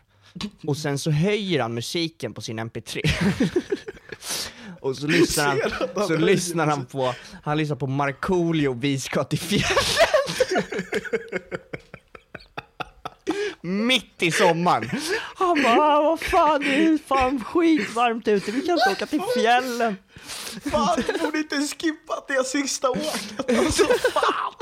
Och 0.68 0.78
sen 0.78 1.00
så 1.00 1.12
höjer 1.12 1.60
han 1.60 1.74
musiken 1.74 2.34
på 2.34 2.42
sin 2.42 2.60
mp3. 2.60 3.00
och 4.82 4.98
så 4.98 5.08
lyssnar 5.08 5.46
han, 5.46 5.60
han 5.96 6.08
så 6.08 6.18
lyssnar 6.18 6.68
han 6.68 6.86
på, 6.86 7.14
han 7.44 7.58
lyssnar 7.58 7.76
på 7.76 7.88
Markoolio 7.88 8.74
Vi 8.74 9.00
ska 9.00 9.24
till 9.24 9.40
fjällen. 9.40 9.68
Mitt 13.66 14.22
i 14.24 14.32
sommaren. 14.32 14.90
Han 15.36 15.64
bara, 15.64 15.98
"Ah, 15.98 16.02
vad 16.02 16.20
fan 16.20 16.62
det 16.62 16.76
är 16.86 16.98
fan 17.08 17.44
skitvarmt 17.44 18.28
ute, 18.28 18.52
vi 18.52 18.62
kan 18.62 18.78
inte 18.78 18.90
åka 18.92 19.06
till 19.06 19.22
fjällen. 19.38 19.98
Fan, 20.72 21.04
du 21.08 21.18
borde 21.20 21.38
inte 21.38 21.56
skippat 21.56 22.28
det 22.28 22.44
sista 22.48 22.90
åket. 22.90 23.58
Alltså, 23.60 23.84
fan. 24.14 24.54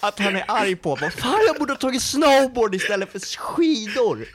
Att 0.00 0.18
han 0.18 0.36
är 0.36 0.44
arg 0.48 0.76
på, 0.76 0.96
vad 1.00 1.12
fan 1.12 1.40
jag 1.46 1.56
borde 1.58 1.72
ha 1.72 1.78
tagit 1.78 2.02
snowboard 2.02 2.74
istället 2.74 3.12
för 3.12 3.18
skidor. 3.38 4.28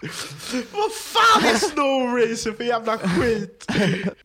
Vad 0.71 0.91
fan 0.93 1.43
är 1.45 1.57
snowracer 1.57 2.51
för 2.51 2.63
jävla 2.63 2.97
skit? 2.97 3.65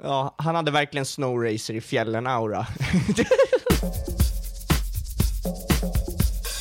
Ja, 0.03 0.35
han 0.39 0.55
hade 0.55 0.71
verkligen 0.71 1.07
snowracer 1.07 1.75
i 1.75 1.81
fjällen-aura. 1.81 2.67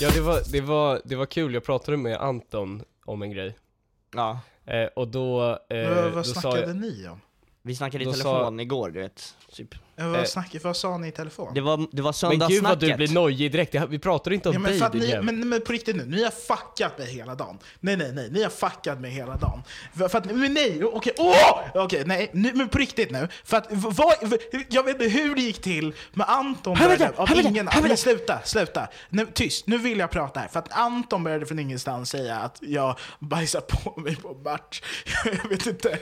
Ja, 0.01 0.09
det 0.13 0.21
var, 0.21 0.41
det 0.51 0.61
var, 0.61 1.01
det 1.05 1.15
var 1.15 1.25
kul, 1.25 1.53
jag 1.53 1.63
pratade 1.63 1.97
med 1.97 2.17
Anton 2.17 2.81
om 3.09 3.21
en 3.21 3.31
grej. 3.31 3.55
ja, 4.15 4.39
Eh, 4.65 4.85
och 4.95 5.07
då, 5.07 5.59
eh, 5.69 5.89
vad 5.89 6.13
då 6.13 6.23
sa 6.23 6.41
snackade 6.41 6.67
jag, 6.67 6.75
ni 6.75 7.07
om? 7.07 7.21
vi 7.61 7.75
snackade 7.75 8.03
i 8.03 8.05
Då 8.05 8.11
telefon 8.13 8.59
igår, 8.59 8.89
du 8.89 8.99
vet. 8.99 9.35
Typ. 9.51 9.75
Eh, 9.99 10.05
Eh, 10.05 10.11
Vad, 10.11 10.27
snack, 10.27 10.55
vad 10.63 10.77
sa 10.77 10.97
ni 10.97 11.07
i 11.07 11.11
telefon? 11.11 11.51
Det 11.53 11.61
var, 11.61 11.87
det 11.91 12.01
var 12.01 12.37
men 12.37 12.47
gud 12.49 12.63
vad 12.63 12.79
du 12.79 12.93
blir 12.95 13.07
nojig 13.13 13.51
direkt, 13.51 13.73
Jag- 13.73 13.87
vi 13.87 13.99
pratar 13.99 14.31
inte 14.33 14.49
om 14.49 14.53
Ja, 14.53 14.59
men, 14.59 14.71
dig 14.71 14.79
för 14.79 14.85
att 14.85 14.91
din 14.91 15.01
ni, 15.01 15.07
jävel. 15.07 15.25
men, 15.25 15.49
men 15.49 15.61
på 15.61 15.71
riktigt 15.71 15.95
nu, 15.95 16.05
ni 16.05 16.23
har 16.23 16.31
fuckat 16.31 16.97
mig 16.97 17.07
hela 17.07 17.35
dagen. 17.35 17.57
Nej, 17.79 17.97
nej, 17.97 18.11
nej, 18.13 18.29
ni 18.31 18.43
har 18.43 18.49
fuckat 18.49 18.99
mig 19.01 19.11
hela 19.11 19.35
dagen. 19.35 19.63
För, 19.97 20.07
för 20.07 20.17
att, 20.17 20.25
men 20.25 20.53
nej, 20.53 20.83
okej, 20.83 21.13
åh! 21.17 21.59
Okej, 21.73 22.03
nej, 22.05 22.29
nu, 22.33 22.51
men 22.53 22.69
på 22.69 22.77
riktigt 22.77 23.11
nu. 23.11 23.27
För 23.43 23.57
att, 23.57 23.67
v- 23.69 23.89
vad, 23.91 24.13
v- 24.29 24.37
jag 24.69 24.83
vet 24.83 25.01
inte 25.01 25.19
hur 25.19 25.35
det 25.35 25.41
gick 25.41 25.61
till 25.61 25.93
med 26.13 26.29
Anton 26.29 26.75
Helvete, 26.75 26.99
började, 26.99 27.17
av 27.17 27.27
helvete, 27.27 27.49
ingen, 27.49 27.67
helvete. 27.67 27.87
men 27.87 27.97
sluta, 27.97 28.39
sluta. 28.43 28.87
Nu, 29.09 29.27
tyst, 29.33 29.67
nu 29.67 29.77
vill 29.77 29.99
jag 29.99 30.11
prata 30.11 30.39
här. 30.39 30.47
För 30.47 30.59
att 30.59 30.71
Anton 30.71 31.23
började 31.23 31.45
från 31.45 31.59
ingenstans 31.59 32.09
säga 32.09 32.35
att 32.35 32.57
jag 32.61 32.95
bajsar 33.19 33.61
på 33.61 33.99
mig 33.99 34.15
på 34.15 34.33
match. 34.33 34.81
Jag 35.43 35.49
vet 35.49 35.65
inte 35.67 35.99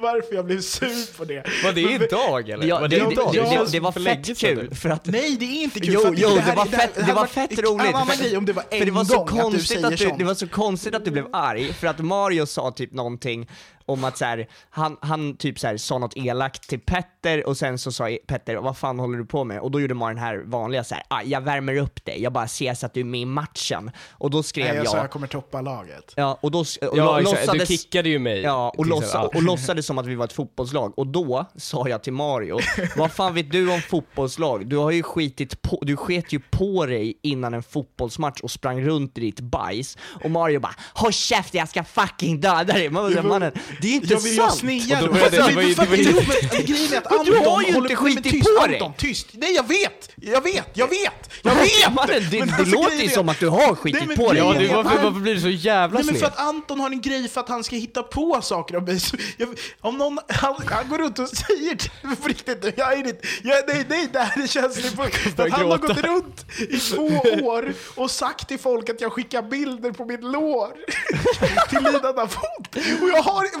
varför 0.00 0.34
jag 0.34 0.44
blev 0.46 0.60
sur 0.60 1.16
på 1.18 1.24
det. 1.24 1.44
Var 1.64 1.72
det 1.72 1.84
Men- 1.84 2.02
idag 2.02 2.48
eller? 2.50 2.66
Ja, 2.66 2.80
var 2.80 2.88
det, 2.88 2.98
det, 2.98 3.04
det, 3.06 3.12
idag? 3.12 3.30
det, 3.32 3.37
Ja, 3.38 3.64
det, 3.64 3.70
det 3.72 3.80
var 3.80 3.92
för 3.92 4.00
länge 4.00 4.24
fett 4.24 4.38
kul, 4.38 4.58
eller? 4.58 4.74
för 4.74 4.90
att 4.90 5.06
Nej, 5.06 5.36
det 5.40 5.44
är 5.44 5.62
inte 5.62 5.80
kul. 5.80 5.90
Jo, 5.94 6.00
för 6.00 6.08
att 6.08 6.18
jo, 6.18 6.28
det, 6.28 6.34
det 6.34 6.40
här- 6.40 6.56
var 6.56 6.64
här- 6.66 6.78
fett, 6.78 6.90
här 6.96 7.06
det 7.06 7.12
var 7.12 7.20
var- 7.20 7.26
fett 7.26 7.50
roligt. 7.58 7.96
För- 7.96 8.22
grej 8.22 8.36
om 8.36 8.44
det 8.44 8.52
var 8.52 8.64
en 8.70 8.78
för 8.78 8.86
det 8.86 8.92
var 8.92 9.04
så 9.04 9.16
gång 9.16 9.28
att 9.28 9.34
du 9.36 9.40
konstigt 9.42 9.68
säger 9.68 9.84
att 9.86 9.90
du, 9.90 9.96
sånt. 10.04 10.18
det 10.18 10.24
var 10.24 10.34
så 10.34 10.48
konstigt 10.48 10.94
att 10.94 11.04
du 11.04 11.10
blev 11.10 11.26
arg, 11.32 11.72
för 11.72 11.86
att 11.86 11.98
Mario 11.98 12.46
sa 12.46 12.70
typ 12.70 12.92
någonting 12.92 13.48
om 13.88 14.04
att 14.04 14.18
så 14.18 14.24
här, 14.24 14.48
han, 14.70 14.96
han 15.00 15.36
typ 15.36 15.58
så 15.58 15.66
här, 15.66 15.76
sa 15.76 15.98
något 15.98 16.16
elakt 16.16 16.68
till 16.68 16.80
Petter 16.80 17.46
och 17.46 17.56
sen 17.56 17.78
så 17.78 17.92
sa 17.92 18.16
Petter 18.26 18.56
vad 18.56 18.76
fan 18.76 18.98
håller 18.98 19.18
du 19.18 19.26
på 19.26 19.44
med? 19.44 19.60
Och 19.60 19.70
då 19.70 19.80
gjorde 19.80 19.94
man 19.94 20.08
den 20.08 20.18
här 20.24 20.42
vanliga 20.46 20.84
så 20.84 20.94
här, 20.94 21.04
ah, 21.08 21.22
jag 21.22 21.40
värmer 21.40 21.76
upp 21.76 22.04
dig, 22.04 22.22
jag 22.22 22.32
bara 22.32 22.48
ser 22.48 22.74
så 22.74 22.86
att 22.86 22.94
du 22.94 23.00
är 23.00 23.04
med 23.04 23.20
i 23.20 23.24
matchen. 23.24 23.90
Och 24.10 24.30
då 24.30 24.42
skrev 24.42 24.64
Nej, 24.66 24.76
jag 24.76 24.84
jag, 24.84 24.90
sa 24.90 24.96
jag 24.96 25.10
kommer 25.10 25.26
toppa 25.26 25.60
laget. 25.60 26.12
ja, 26.16 26.38
och 26.42 26.50
då 26.50 26.58
och 26.60 26.66
Ja, 26.80 27.20
exakt, 27.20 27.40
du 27.40 27.46
låtsades, 27.46 27.68
kickade 27.68 28.08
ju 28.08 28.18
mig. 28.18 28.40
Ja, 28.40 28.74
och, 28.78 28.86
låtsa, 28.86 29.06
exempel. 29.06 29.36
och 29.36 29.42
låtsades 29.42 29.86
som 29.86 29.98
att 29.98 30.06
vi 30.06 30.14
var 30.14 30.24
ett 30.24 30.32
fotbollslag. 30.32 30.98
Och 30.98 31.06
då 31.06 31.46
sa 31.56 31.88
jag 31.88 32.02
till 32.02 32.12
Mario, 32.12 32.58
vad 32.96 33.12
fan 33.12 33.34
vet 33.34 33.50
du 33.50 33.72
om 33.72 33.80
fotbollslag? 33.80 34.66
Du 34.66 34.76
har 34.76 34.90
ju 34.90 35.02
skitit 35.02 35.62
på, 35.62 35.78
du 35.82 35.96
sket 35.96 36.32
ju 36.32 36.40
på 36.40 36.86
dig 36.86 37.18
innan 37.22 37.54
en 37.54 37.62
fotbollsmatch 37.62 38.40
och 38.40 38.50
sprang 38.50 38.80
runt 38.80 39.18
i 39.18 39.20
ditt 39.20 39.40
bajs. 39.40 39.98
Och 40.24 40.30
Mario 40.30 40.60
bara, 40.60 40.74
håll 40.94 41.12
käften 41.12 41.58
jag 41.58 41.68
ska 41.68 41.84
fucking 41.84 42.40
döda 42.40 42.64
dig! 42.64 42.90
Man 42.90 43.26
mannen, 43.28 43.52
det 43.80 43.88
är 43.88 43.92
inte 43.92 44.12
Jag 44.12 44.20
vill 44.20 44.36
jag 44.36 44.48
sant! 44.48 44.60
snear 44.60 45.02
Och 45.02 45.08
då 45.08 45.12
började- 45.14 45.36
det 45.36 45.54
var 45.54 45.62
ju- 45.62 45.74
för 45.74 45.82
att- 45.82 45.88
det 45.90 45.96
var 45.96 46.04
ju- 46.04 46.10
jo, 46.14 46.22
men 46.52 46.66
Grejen 46.66 46.92
är 46.92 46.96
att 46.98 47.10
Men 47.10 47.24
du 47.26 47.36
Anton 47.38 47.52
har 47.52 47.62
ju 47.62 47.76
inte 47.76 47.96
skitit 47.96 48.44
på 48.58 48.66
dig. 48.66 48.74
Anton, 48.76 48.92
tyst! 48.98 49.26
Nej 49.32 49.54
jag 49.54 49.68
vet! 49.68 50.10
Jag 50.16 50.40
vet! 50.42 50.68
Jag 50.74 50.88
vet! 50.88 51.30
Jag 51.42 51.54
vet! 51.54 51.94
Mannen, 51.94 52.22
det, 52.30 52.38
Men 52.38 52.48
det 52.48 52.54
alltså, 52.54 52.74
låter 52.74 52.96
ju 52.96 53.04
är- 53.04 53.08
som 53.08 53.28
att 53.28 53.40
du 53.40 53.48
har 53.48 53.74
skitit 53.74 54.16
på 54.16 54.32
dig. 54.32 54.42
Ja, 54.42 54.52
du, 54.58 54.66
varför, 54.68 55.02
varför 55.02 55.20
blir 55.20 55.34
du 55.34 55.40
så 55.40 55.48
jävla 55.48 55.98
Nej 55.98 56.04
men 56.06 56.14
för 56.14 56.18
sned? 56.20 56.32
att 56.32 56.38
Anton 56.38 56.80
har 56.80 56.90
en 56.90 57.00
grej 57.00 57.28
för 57.28 57.40
att 57.40 57.48
han 57.48 57.64
ska 57.64 57.76
hitta 57.76 58.02
på 58.02 58.40
saker 58.42 58.76
om 58.76 58.84
mig. 58.84 59.00
Så 59.00 59.16
jag, 59.36 59.48
om 59.80 59.98
någon, 59.98 60.18
han, 60.28 60.54
han 60.70 60.88
går 60.88 60.98
runt 60.98 61.18
och 61.18 61.28
säger 61.28 61.76
på 62.16 62.28
riktigt 62.28 62.74
jag 62.76 62.92
är 62.92 62.98
inte, 62.98 63.26
jag, 63.42 63.64
nej, 63.68 63.86
nej, 63.88 64.08
det 64.12 64.18
här 64.18 64.42
är 64.42 64.46
känsligt. 64.46 64.94
Han 65.38 65.50
har 65.70 65.78
gått 65.78 65.98
runt 65.98 66.46
i 66.58 66.78
två 66.78 67.06
år 67.46 67.74
och 67.94 68.10
sagt 68.10 68.48
till 68.48 68.58
folk 68.58 68.88
att 68.90 69.00
jag 69.00 69.12
skickar 69.12 69.42
bilder 69.42 69.92
på 69.92 70.04
mitt 70.04 70.22
lår 70.24 70.68
till 71.68 71.78
lidande 71.82 72.26
fot. 72.28 72.76
Och 73.02 73.08
jag, 73.08 73.22
har, 73.22 73.46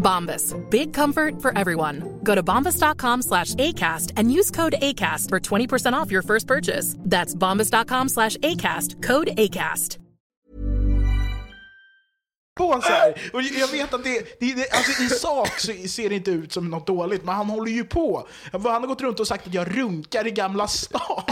Bombas. 0.00 0.56
Big 0.70 0.92
comfort 0.92 1.40
for 1.40 1.56
everyone. 1.56 2.18
Go 2.24 2.34
to 2.34 2.42
bombas.com 2.42 3.22
slash 3.22 3.54
ACAST 3.54 4.14
and 4.16 4.32
use 4.32 4.50
code 4.50 4.74
ACAST 4.82 5.28
for 5.28 5.38
20% 5.38 5.92
off 5.92 6.10
your 6.10 6.22
first 6.22 6.48
purchase. 6.48 6.96
That's 6.98 7.34
bombas.com 7.34 8.08
slash 8.08 8.36
ACAST. 8.38 9.02
Code 9.02 9.28
ACAST. 9.36 9.98
på 12.60 12.80
så 12.82 12.92
här. 12.92 13.14
Och 13.32 13.42
jag 13.42 13.68
vet 13.68 13.94
att 13.94 14.04
det, 14.04 14.40
det, 14.40 14.54
det 14.54 14.70
alltså 14.70 15.02
i 15.02 15.08
sak 15.08 15.58
så 15.58 15.72
ser 15.88 16.08
det 16.08 16.14
inte 16.14 16.30
ut 16.30 16.52
som 16.52 16.70
något 16.70 16.86
dåligt, 16.86 17.24
men 17.24 17.34
han 17.34 17.46
håller 17.46 17.72
ju 17.72 17.84
på. 17.84 18.28
Han 18.52 18.64
har 18.64 18.86
gått 18.86 19.00
runt 19.00 19.20
och 19.20 19.26
sagt 19.26 19.46
att 19.46 19.54
jag 19.54 19.78
runkar 19.78 20.26
i 20.26 20.30
Gamla 20.30 20.68
stan. 20.68 21.24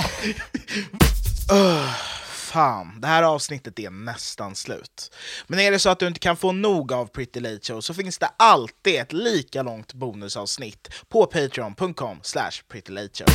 Fan, 2.53 3.01
det 3.01 3.07
här 3.07 3.23
avsnittet 3.23 3.79
är 3.79 3.91
nästan 3.91 4.55
slut. 4.55 5.15
Men 5.47 5.59
är 5.61 5.71
det 5.71 5.79
så 5.79 5.89
att 5.91 5.99
du 5.99 6.07
inte 6.07 6.21
kan 6.21 6.37
få 6.37 6.53
nog 6.53 6.93
av 6.93 7.07
Pretty 7.07 7.41
Late 7.41 7.61
Show 7.63 7.81
så 7.81 7.95
finns 7.95 8.19
det 8.19 8.31
alltid 8.37 8.95
ett 9.01 9.13
lika 9.13 9.63
långt 9.63 9.93
bonusavsnitt 9.95 10.89
på 11.09 11.27
patreon.com 11.27 12.19
slash 12.23 12.51
prettylateshow. 12.69 13.27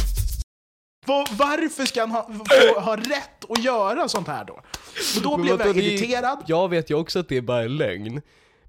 Var, 1.06 1.28
varför 1.32 1.86
ska 1.86 2.02
han 2.02 2.12
ha, 2.12 2.30
få, 2.74 2.80
ha 2.80 2.98
rätt 2.98 3.46
att 3.52 3.64
göra 3.64 4.10
sånt 4.10 4.28
här 4.28 4.46
då? 4.46 4.54
Och 5.16 5.22
då 5.24 5.30
vadå, 5.30 5.46
jag 5.48 5.62
är- 5.62 5.78
irriterad. 5.78 6.44
Jag 6.48 6.70
vet 6.70 6.90
ju 6.90 6.96
också 6.96 7.20
att 7.20 7.30
det 7.30 7.38
är 7.38 7.42
bara 7.42 7.64
en 7.64 7.78
lögn. 7.78 8.22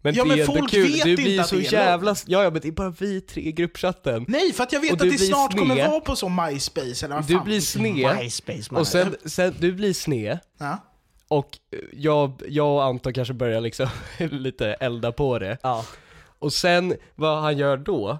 Men 0.04 0.14
Ja, 0.14 0.25
det 0.25 0.37
men 0.37 0.46
folk 0.46 0.70
kul, 0.70 0.92
vet 0.92 1.02
du 1.04 1.11
inte 1.11 1.23
blir 1.23 1.40
att 1.40 1.49
så 1.49 1.56
det 1.56 1.66
är 1.66 1.73
jävla... 1.73 2.16
Ja, 2.26 2.42
ja, 2.44 2.50
men 2.50 2.61
det 2.62 2.68
är 2.68 2.73
bara 2.73 2.94
vi 2.99 3.20
tre 3.20 3.42
i 3.42 3.52
gruppchatten. 3.52 4.25
Nej, 4.28 4.52
för 4.52 4.62
att 4.62 4.73
jag 4.73 4.80
vet 4.80 4.90
Och 4.90 4.96
att 4.96 5.02
du 5.02 5.11
det 5.11 5.18
snart 5.18 5.56
kommer 5.58 5.75
sned. 5.75 5.90
vara 5.90 6.00
på 6.00 6.16
så 6.16 6.28
MySpace 6.28 7.06
eller 7.06 7.14
vad 7.14 7.26
Du 7.26 7.34
fan. 7.34 7.44
blir 7.44 7.61
sned, 7.61 8.16
MySpace, 8.16 8.62
man. 8.70 8.80
och 8.80 8.87
sen, 8.87 9.16
sen, 9.25 9.54
du 9.58 9.73
blir 9.73 9.92
sned, 9.92 10.38
Ja. 10.58 10.78
och 11.28 11.58
jag, 11.92 12.42
jag 12.49 12.75
och 12.75 12.84
Anton 12.84 13.12
kanske 13.12 13.34
börjar 13.34 13.61
liksom 13.61 13.88
lite 14.18 14.66
elda 14.75 15.12
på 15.12 15.38
det. 15.38 15.58
Ja. 15.62 15.84
Och 16.38 16.52
sen, 16.52 16.94
vad 17.14 17.42
han 17.42 17.58
gör 17.58 17.76
då, 17.76 18.18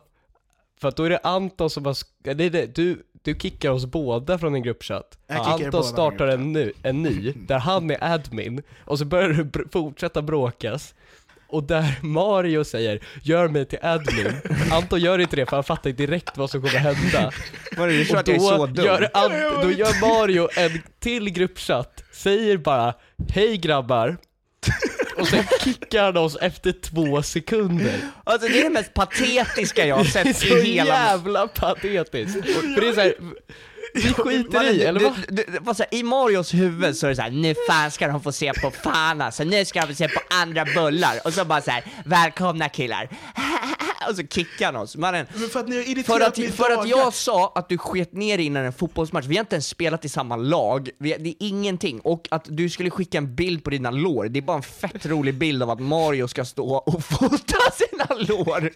för 0.81 0.89
att 0.89 0.97
då 0.97 1.03
är 1.05 1.11
det 1.11 1.21
Anton 1.23 1.71
som 1.71 1.87
har, 1.87 1.93
sk- 1.93 2.35
det 2.35 2.45
är 2.45 2.51
det, 2.51 2.75
du, 2.75 3.03
du 3.23 3.35
kickar 3.35 3.71
oss 3.71 3.87
båda 3.87 4.39
från 4.39 4.55
en 4.55 4.63
gruppchatt. 4.63 5.19
Anton 5.29 5.85
startar 5.85 6.29
en 6.29 6.41
en, 6.41 6.53
ny, 6.53 6.73
en 6.83 7.03
ny, 7.03 7.33
där 7.47 7.59
han 7.59 7.91
är 7.91 8.05
admin, 8.15 8.63
och 8.85 8.99
så 8.99 9.05
börjar 9.05 9.29
br- 9.31 9.69
fortsätta 9.73 10.23
bråkas. 10.23 10.95
Och 11.55 11.65
där 11.65 11.95
Mario 12.03 12.65
säger 12.65 13.01
'Gör 13.23 13.49
mig 13.49 13.65
till 13.67 13.79
admin' 13.83 14.33
Anton 14.73 15.01
gör 15.01 15.19
inte 15.19 15.37
det 15.37 15.47
för 15.47 15.57
han 15.57 15.65
fattar 15.65 15.91
direkt 15.91 16.37
vad 16.37 16.51
som 16.51 16.61
kommer 16.61 16.79
hända 16.79 17.33
Var 17.77 17.89
det 17.89 18.05
så 18.05 18.13
Och 18.15 18.21
att 18.21 18.29
jag 18.29 18.37
är 18.37 18.41
så 18.41 18.67
dum? 18.67 18.85
gör, 18.85 19.01
Ant- 19.15 19.63
då 19.63 19.71
gör 19.71 20.01
Mario 20.01 20.49
en 20.57 20.83
till 21.01 21.31
gruppchatt, 21.31 22.05
säger 22.13 22.57
bara 22.57 22.95
'Hej 23.35 23.57
grabbar' 23.57 24.17
Och 25.19 25.29
sen 25.29 25.45
kickar 25.65 26.05
han 26.05 26.17
oss 26.17 26.37
efter 26.41 26.73
två 26.73 27.23
sekunder 27.23 27.95
Alltså 28.25 28.49
det 28.49 28.59
är 28.61 28.65
det 28.65 28.71
mest 28.71 28.95
patetiska 28.95 29.87
jag 29.87 29.97
har 29.97 30.05
Det 30.05 30.17
är 30.21 30.25
sett 30.25 30.37
så 30.37 30.47
i 30.59 30.61
hela... 30.63 30.95
jävla 30.95 31.47
patetiskt! 31.49 32.33
För 32.75 32.81
det 32.81 32.89
är 32.89 32.93
såhär, 32.93 33.15
vi 33.95 34.13
skiter 34.13 34.65
i, 34.73 34.77
du- 34.79 34.83
eller 34.85 35.01
du- 35.01 35.05
vad? 35.07 35.15
du- 35.29 35.45
du- 35.49 35.59
vad 35.61 35.77
så 35.77 35.83
här, 35.91 35.99
I 35.99 36.03
Marios 36.03 36.55
huvud 36.55 36.97
så 36.97 37.07
är 37.07 37.11
det 37.11 37.17
såhär, 37.17 37.31
nu 37.31 37.55
fan 37.69 37.91
ska 37.91 38.09
de 38.09 38.23
få 38.23 38.33
se 38.33 38.53
på 38.53 38.71
fan 38.71 39.21
alltså, 39.21 39.45
nu 39.45 39.65
ska 39.65 39.81
de 39.81 39.87
få 39.87 39.95
se 39.95 40.09
på 40.09 40.21
andra 40.31 40.65
bullar. 40.65 41.21
Och 41.25 41.33
så 41.33 41.45
bara 41.45 41.61
så 41.63 41.71
här, 41.71 41.85
välkomna 42.05 42.69
killar. 42.69 43.09
Och 44.11 44.17
så 44.17 44.23
kickar 44.27 44.67
han 44.73 44.77
oss. 44.77 44.97
Mannen, 44.97 45.27
Men 45.35 45.49
för 45.49 45.61
att 45.61 45.69
ni 45.69 46.03
för 46.07 46.21
att, 46.21 46.39
för 46.57 46.71
att 46.71 46.89
jag 46.89 47.15
sa 47.15 47.53
att 47.55 47.69
du 47.69 47.79
sket 47.79 48.13
ner 48.13 48.39
innan 48.39 48.65
en 48.65 48.73
fotbollsmatch, 48.73 49.27
vi 49.27 49.37
har 49.37 49.41
inte 49.41 49.55
ens 49.55 49.67
spelat 49.69 50.05
i 50.05 50.09
samma 50.09 50.37
lag, 50.37 50.89
vi, 50.99 51.17
det 51.19 51.29
är 51.31 51.35
ingenting. 51.39 52.01
Och 52.01 52.29
att 52.31 52.47
du 52.49 52.71
skulle 52.71 52.91
skicka 52.91 53.19
en 53.19 53.35
bild 53.35 53.65
på 53.65 53.71
dina 53.71 53.91
lår, 53.91 54.25
det 54.29 54.39
är 54.39 54.43
bara 54.43 54.57
en 54.57 54.63
fett 54.63 55.07
rolig 55.07 55.35
bild 55.35 55.63
av 55.63 55.71
att 55.71 55.81
Mario 55.81 56.29
ska 56.29 56.45
stå 56.45 56.75
och 56.75 57.05
fota 57.19 57.59
sina 57.73 58.07
lår. 58.35 58.71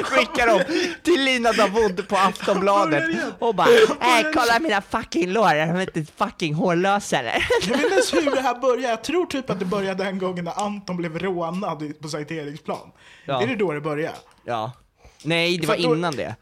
Och 0.00 0.06
skicka 0.06 0.46
dem 0.46 0.60
till 1.02 1.24
Lina 1.24 1.52
Davud 1.52 2.08
på 2.08 2.16
Aftonbladet 2.16 3.04
och 3.38 3.54
bara 3.54 3.68
äh, 3.68 4.26
kolla 4.34 4.58
mina 4.60 4.82
fucking 4.82 5.32
lår, 5.32 5.48
är 5.48 5.66
de 5.72 5.80
inte 5.80 6.12
fucking 6.16 6.54
hårlösa 6.54 7.18
eller? 7.18 7.46
Jag 7.62 7.68
vet 7.68 7.82
inte 7.82 7.94
ens 7.94 8.14
hur 8.14 8.30
det 8.34 8.40
här 8.40 8.54
började. 8.60 8.88
Jag 8.88 9.04
tror 9.04 9.26
typ 9.26 9.50
att 9.50 9.58
det 9.58 9.64
började 9.64 10.04
den 10.04 10.18
gången 10.18 10.44
när 10.44 10.60
Anton 10.64 10.96
blev 10.96 11.18
rånad 11.18 12.00
på 12.00 12.08
Sankt. 12.08 12.30
Ja. 13.24 13.42
Är 13.42 13.46
det 13.46 13.56
då 13.56 13.72
det 13.72 13.80
började? 13.80 14.16
Ja. 14.44 14.72
Nej, 15.22 15.58
det 15.58 15.66
var 15.66 15.76
då- 15.76 15.82
innan 15.96 16.16
det. 16.16 16.34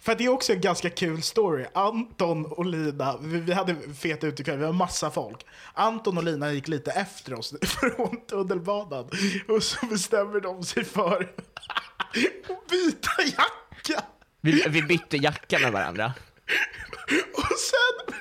För 0.00 0.14
det 0.14 0.24
är 0.24 0.28
också 0.28 0.52
en 0.52 0.60
ganska 0.60 0.90
kul 0.90 1.22
story. 1.22 1.64
Anton 1.74 2.46
och 2.46 2.66
Lina, 2.66 3.16
vi, 3.20 3.40
vi 3.40 3.52
hade 3.52 3.76
fet 4.00 4.24
utekväll, 4.24 4.58
vi 4.58 4.64
var 4.64 4.72
massa 4.72 5.10
folk. 5.10 5.46
Anton 5.74 6.18
och 6.18 6.24
Lina 6.24 6.52
gick 6.52 6.68
lite 6.68 6.90
efter 6.90 7.38
oss 7.38 7.54
från 7.62 8.26
tunnelbanan. 8.30 9.10
Och 9.48 9.62
så 9.62 9.86
bestämmer 9.86 10.40
de 10.40 10.62
sig 10.64 10.84
för 10.84 11.30
att 12.10 12.68
byta 12.70 13.10
jacka. 13.26 14.04
Vi, 14.40 14.64
vi 14.68 14.82
bytte 14.82 15.16
jacka 15.16 15.58
med 15.58 15.72
varandra. 15.72 16.12
Och 17.34 17.58
sen 17.58 18.14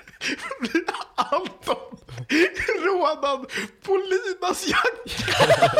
blir 0.59 0.83
Anton 1.15 1.97
rånad 2.85 3.45
på 3.85 3.97
Linas 3.97 4.67
jacka. 4.67 5.71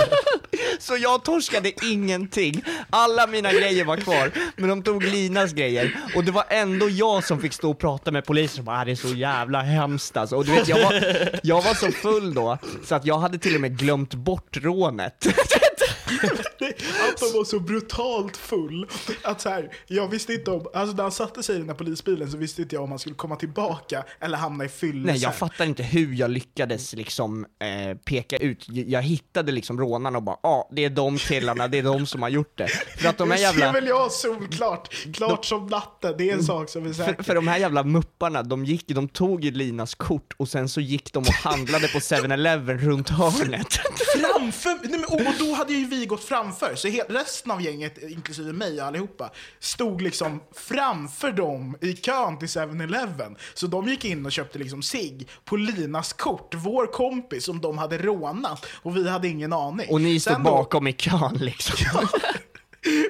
Så 0.79 0.97
jag 0.97 1.23
torskade 1.23 1.71
ingenting. 1.85 2.63
Alla 2.89 3.27
mina 3.27 3.51
grejer 3.51 3.85
var 3.85 3.97
kvar, 3.97 4.31
men 4.55 4.69
de 4.69 4.83
tog 4.83 5.03
Linas 5.03 5.53
grejer. 5.53 5.97
Och 6.15 6.23
det 6.23 6.31
var 6.31 6.45
ändå 6.49 6.89
jag 6.89 7.23
som 7.23 7.41
fick 7.41 7.53
stå 7.53 7.71
och 7.71 7.79
prata 7.79 8.11
med 8.11 8.25
polisen 8.25 8.55
som 8.55 8.65
bara, 8.65 8.79
"Ah, 8.79 8.85
det 8.85 8.91
är 8.91 8.95
så 8.95 9.07
jävla 9.07 9.61
hemskt 9.61 10.17
alltså. 10.17 10.35
Och 10.35 10.45
du 10.45 10.51
vet, 10.51 10.67
jag 10.67 10.83
var, 10.83 10.93
jag 11.43 11.61
var 11.61 11.73
så 11.73 11.91
full 11.91 12.33
då, 12.33 12.57
så 12.85 12.95
att 12.95 13.05
jag 13.05 13.17
hade 13.19 13.37
till 13.37 13.55
och 13.55 13.61
med 13.61 13.77
glömt 13.77 14.13
bort 14.13 14.57
rånet. 14.57 15.27
Anton 17.09 17.29
var 17.33 17.43
så 17.43 17.59
brutalt 17.59 18.37
full 18.37 18.87
att 19.21 19.41
så 19.41 19.49
här, 19.49 19.71
jag 19.87 20.07
visste 20.07 20.33
inte 20.33 20.51
om, 20.51 20.67
alltså 20.73 20.95
när 20.95 21.03
han 21.03 21.11
satte 21.11 21.43
sig 21.43 21.55
i 21.55 21.59
den 21.59 21.69
här 21.69 21.75
polisbilen 21.75 22.31
så 22.31 22.37
visste 22.37 22.61
inte 22.61 22.75
jag 22.75 22.83
om 22.83 22.89
han 22.89 22.99
skulle 22.99 23.15
komma 23.15 23.35
tillbaka 23.35 24.03
eller 24.19 24.37
hamna 24.37 24.65
i 24.65 24.69
fylle 24.69 25.11
Nej, 25.11 25.17
jag 25.17 25.35
fattar 25.35 25.65
inte 25.65 25.83
hur 25.83 26.13
jag 26.13 26.31
lyckades 26.31 26.93
liksom 26.93 27.45
eh, 27.59 27.97
peka 27.97 28.37
ut, 28.37 28.65
jag, 28.67 29.01
hittade 29.01 29.51
liksom 29.51 29.79
rånarna 29.79 30.17
och 30.17 30.23
bara, 30.23 30.37
ja, 30.43 30.49
ah, 30.49 30.69
det 30.71 30.85
är 30.85 30.89
de 30.89 31.17
killarna, 31.17 31.67
det 31.67 31.77
är 31.77 31.83
de 31.83 32.05
som 32.05 32.21
har 32.21 32.29
gjort 32.29 32.57
det. 32.57 32.67
För 32.67 33.09
att 33.09 33.17
de 33.17 33.31
här 33.31 33.37
det 33.37 33.43
jävla... 33.43 33.65
ser 33.65 33.73
väl 33.73 33.87
jag 33.87 34.11
solklart, 34.11 35.13
klart 35.13 35.45
som 35.45 35.67
natten, 35.67 36.15
det 36.17 36.29
är 36.29 36.33
en 36.33 36.43
sak 36.43 36.69
som 36.69 36.85
är 36.85 36.93
säker. 36.93 37.13
För, 37.13 37.23
för 37.23 37.35
de 37.35 37.47
här 37.47 37.57
jävla 37.57 37.83
mupparna, 37.83 38.43
de 38.43 38.65
gick 38.65 38.87
de 38.87 39.09
tog 39.09 39.43
ju 39.43 39.51
Linas 39.51 39.95
kort 39.95 40.33
och 40.37 40.47
sen 40.47 40.69
så 40.69 40.81
gick 40.81 41.13
de 41.13 41.19
och 41.19 41.33
handlade 41.33 41.87
på 41.87 41.99
7-Eleven 41.99 42.77
runt 42.77 43.09
hörnet. 43.09 43.73
Framför, 44.21 44.79
nej 44.89 44.99
men, 44.99 45.05
och 45.05 45.31
och 45.31 45.47
då 45.47 45.53
hade 45.53 45.73
ju 45.73 45.85
vi 45.85 46.05
gått 46.05 46.23
framför, 46.23 46.60
så 46.75 46.87
he, 46.87 47.01
resten 47.09 47.51
av 47.51 47.61
gänget, 47.61 47.97
inklusive 48.03 48.53
mig 48.53 48.81
och 48.81 48.87
allihopa, 48.87 49.31
stod 49.59 50.01
liksom 50.01 50.41
framför 50.55 51.31
dem 51.31 51.77
i 51.81 51.93
kön 51.93 52.39
till 52.39 52.47
7-Eleven. 52.47 53.35
Så 53.53 53.67
de 53.67 53.87
gick 53.87 54.05
in 54.05 54.25
och 54.25 54.31
köpte 54.31 54.59
liksom 54.59 54.81
sig 54.81 55.27
på 55.45 55.55
Linas 55.55 56.13
kort, 56.13 56.53
vår 56.57 56.85
kompis 56.93 57.45
som 57.45 57.61
de 57.61 57.77
hade 57.77 57.97
rånat, 57.97 58.65
och 58.73 58.97
vi 58.97 59.09
hade 59.09 59.27
ingen 59.27 59.53
aning. 59.53 59.87
Och 59.89 60.01
ni 60.01 60.19
stod 60.19 60.33
Sen 60.33 60.43
då- 60.43 60.51
bakom 60.51 60.87
i 60.87 60.93
kön 60.93 61.37
liksom. 61.39 61.75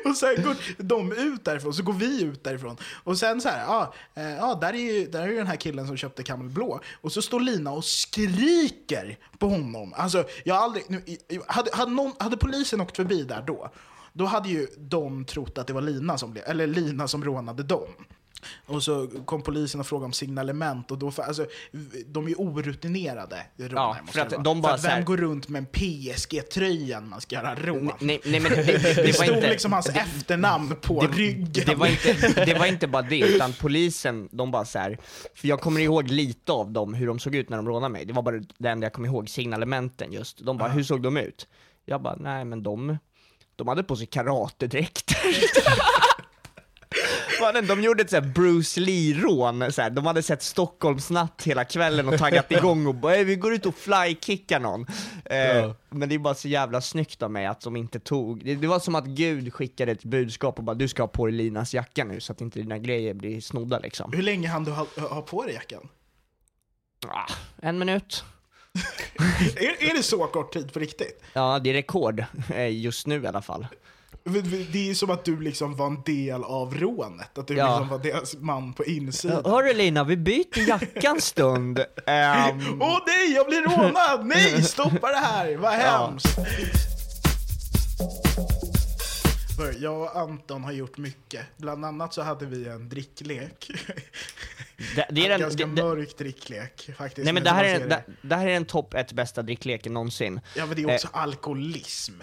Och 0.09 0.17
sen 0.17 0.43
går 0.43 0.55
de 0.77 1.11
ut 1.11 1.45
därifrån, 1.45 1.73
så 1.73 1.83
går 1.83 1.93
vi 1.93 2.23
ut 2.23 2.43
därifrån. 2.43 2.77
Och 3.03 3.17
sen 3.17 3.41
så 3.41 3.49
här, 3.49 3.63
ja, 3.63 3.93
eh, 4.15 4.35
ja 4.35 4.57
där, 4.61 4.73
är 4.73 4.93
ju, 4.93 5.07
där 5.07 5.21
är 5.21 5.27
ju 5.27 5.37
den 5.37 5.47
här 5.47 5.55
killen 5.55 5.87
som 5.87 5.97
köpte 5.97 6.23
Camel 6.23 6.49
Blå. 6.49 6.79
Och 7.01 7.11
så 7.11 7.21
står 7.21 7.39
Lina 7.39 7.71
och 7.71 7.85
skriker 7.85 9.17
på 9.39 9.47
honom. 9.47 9.93
Alltså, 9.97 10.23
jag 10.45 10.55
har 10.55 10.63
aldrig... 10.63 10.83
Nu, 10.87 11.01
hade, 11.47 11.69
hade, 11.73 11.91
någon, 11.91 12.13
hade 12.19 12.37
polisen 12.37 12.81
åkt 12.81 12.95
förbi 12.95 13.23
där 13.23 13.43
då, 13.47 13.71
då 14.13 14.25
hade 14.25 14.49
ju 14.49 14.67
de 14.77 15.25
trott 15.25 15.57
att 15.57 15.67
det 15.67 15.73
var 15.73 15.81
Lina 15.81 16.17
som, 16.17 16.31
blev, 16.31 16.43
eller 16.47 16.67
Lina 16.67 17.07
som 17.07 17.23
rånade 17.23 17.63
dem. 17.63 17.87
Och 18.65 18.84
så 18.84 19.08
kom 19.25 19.41
polisen 19.41 19.80
och 19.80 19.88
frågade 19.88 20.06
om 20.06 20.13
signalement 20.13 20.91
och 20.91 20.97
då, 20.97 21.12
alltså, 21.17 21.45
de 22.08 22.25
är 22.25 22.30
ju 22.30 22.36
orutinerade 22.36 23.45
rånare. 23.58 23.97
Ja, 24.06 24.12
för 24.12 24.19
att 24.21 24.30
det 24.30 24.38
de 24.43 24.62
bara 24.62 24.69
för 24.69 24.75
att 24.75 24.82
så 24.82 24.88
här- 24.88 24.95
vem 24.95 25.06
går 25.06 25.17
runt 25.17 25.47
med 25.47 25.60
en 25.60 25.65
PSG-tröja 25.65 26.99
när 26.99 27.08
man 27.08 27.21
ska 27.21 27.36
göra 27.36 27.56
rån? 27.56 27.91
Nej, 27.99 28.19
nej 28.25 28.39
men 28.39 28.51
det, 28.51 28.63
det, 28.63 28.77
Det, 28.77 28.93
det 29.04 29.13
stod 29.13 29.36
inte... 29.36 29.49
liksom 29.49 29.73
hans 29.73 29.89
efternamn 29.89 30.75
på 30.82 31.01
ryggen. 31.01 31.63
Det 31.65 31.75
var, 31.75 31.88
inte, 31.88 32.45
det 32.45 32.54
var 32.60 32.65
inte 32.65 32.88
bara 32.88 33.01
det, 33.01 33.19
utan 33.19 33.54
polisen, 33.54 34.30
de 34.32 34.51
bara 34.51 34.65
så 34.65 34.80
här, 34.80 34.97
för 35.36 35.47
jag 35.47 35.62
kommer 35.62 35.80
ihåg 35.82 36.08
lite 36.08 36.51
av 36.51 36.71
dem, 36.71 36.93
hur 36.93 37.08
de 37.08 37.19
såg 37.19 37.36
ut 37.36 37.49
när 37.49 37.58
de 37.58 37.67
rånade 37.67 37.93
mig. 37.93 38.06
Det 38.06 38.13
var 38.13 38.21
bara 38.21 38.39
det 38.58 38.69
enda 38.69 38.86
jag 38.86 38.93
kommer 38.93 39.08
ihåg, 39.08 39.30
signalementen 39.30 40.12
just. 40.13 40.38
De 40.45 40.58
bara, 40.58 40.69
hur 40.69 40.84
såg 40.84 41.01
de 41.01 41.17
ut? 41.17 41.47
Jag 41.86 42.01
bara, 42.01 42.15
nej 42.15 42.45
men 42.45 42.63
de, 42.63 42.97
de 43.56 43.67
hade 43.67 43.84
på 43.84 43.95
sig 43.95 44.06
karatedräkter. 44.08 45.17
Mannen, 47.41 47.67
de 47.67 47.82
gjorde 47.84 48.04
ett 48.04 48.10
såhär 48.10 48.23
Bruce 48.23 48.80
Lee-rån, 48.80 49.71
så 49.71 49.82
här. 49.82 49.89
de 49.89 50.06
hade 50.06 50.23
sett 50.23 50.43
Stockholmsnatt 50.43 51.43
hela 51.45 51.65
kvällen 51.65 52.08
och 52.08 52.17
taggat 52.17 52.51
igång 52.51 52.88
och 52.88 52.95
bara 52.95 53.15
"Ey, 53.15 53.23
vi 53.23 53.36
går 53.36 53.54
ut 53.54 53.65
och 53.65 53.75
flykickar 53.75 54.60
någon. 54.60 54.86
Eh, 55.25 55.71
Men 55.89 56.10
det 56.10 56.15
är 56.15 56.19
bara 56.19 56.34
så 56.36 56.47
jävla 56.47 56.82
snyggt 56.82 57.21
av 57.23 57.32
mig 57.32 57.45
att 57.45 57.62
de 57.62 57.75
inte 57.75 57.99
tog, 57.99 58.45
det, 58.45 58.56
det 58.56 58.67
var 58.67 58.80
som 58.80 58.95
att 58.95 59.06
Gud 59.06 59.54
skickade 59.54 59.91
ett 59.91 60.04
budskap 60.04 60.58
och 60.58 60.63
bara 60.63 60.73
du 60.75 60.88
ska 60.88 61.04
ha 61.04 61.08
på 61.08 61.25
dig 61.25 61.36
Linas 61.36 61.73
jacka 61.73 62.04
nu 62.04 62.19
så 62.19 62.32
att 62.32 62.41
inte 62.41 62.60
dina 62.60 62.77
grejer 62.77 63.13
blir 63.13 63.41
snodda 63.41 63.80
liksom. 63.80 64.13
Hur 64.13 64.23
länge 64.23 64.47
hann 64.47 64.63
du 64.63 64.71
ha, 64.71 64.88
ha 65.10 65.21
på 65.21 65.43
dig 65.45 65.54
jackan? 65.54 65.88
Ah, 67.08 67.32
en 67.62 67.80
minut. 67.80 68.23
är, 69.56 69.89
är 69.89 69.97
det 69.97 70.04
så 70.04 70.27
kort 70.27 70.54
tid 70.54 70.73
på 70.73 70.80
riktigt? 70.80 71.23
Ja, 71.34 71.60
det 71.63 71.69
är 71.69 71.73
rekord, 71.73 72.23
eh, 72.54 72.77
just 72.82 73.08
nu 73.08 73.23
i 73.23 73.27
alla 73.27 73.41
fall. 73.41 73.67
Det 74.23 74.89
är 74.89 74.93
som 74.93 75.10
att 75.10 75.25
du 75.25 75.39
liksom 75.41 75.75
var 75.75 75.88
en 75.88 76.01
del 76.05 76.43
av 76.43 76.75
rånet, 76.77 77.38
att 77.38 77.47
du 77.47 77.53
Ja. 77.55 77.67
liksom 77.67 77.88
var 77.89 77.99
deras 77.99 78.36
man 78.38 78.73
på 78.73 78.86
insidan. 78.86 79.45
Hörru 79.45 79.73
Lina, 79.73 80.03
vi 80.03 80.17
byter 80.17 80.67
jacka 80.69 81.10
en 81.10 81.21
stund. 81.21 81.79
Ehm, 82.07 82.81
Åh 82.81 82.99
nej, 83.07 83.34
jag 83.36 83.45
blir 83.47 83.62
rånad! 83.62 84.25
Nej, 84.25 84.63
stoppa 84.63 85.07
det 85.07 85.17
här! 85.17 85.55
Vad 85.55 85.73
Ja. 85.73 85.77
hemskt! 86.07 86.27
För 89.57 89.75
Jag 89.84 90.01
och 90.01 90.15
Anton 90.19 90.63
har 90.63 90.71
gjort 90.71 90.97
mycket. 90.97 91.45
Bland 91.57 91.86
annat 91.86 92.13
så 92.13 92.21
hade 92.21 92.45
vi 92.45 92.67
en 92.67 92.89
dricklek. 92.89 93.71
det, 94.95 95.05
det 95.12 95.21
är 95.21 95.25
en 95.25 95.29
den, 95.31 95.39
ganska 95.39 95.65
det, 95.67 95.84
mörk 95.84 96.17
dricklek 96.17 96.89
faktiskt. 96.97 97.25
nej 97.25 97.34
men 97.34 97.43
det 97.43 97.49
här 97.49 97.63
är, 97.63 97.88
det, 97.88 98.03
det 98.21 98.36
här 98.36 98.47
är 98.47 98.53
den 98.53 98.65
topp 98.65 98.93
ett 98.93 99.13
bästa 99.13 99.41
drickleken 99.41 99.93
någonsin. 99.93 100.39
Ja 100.55 100.65
men 100.65 100.75
det 100.75 100.81
är 100.84 100.93
också 100.95 101.07
alkoholism. 101.12 102.13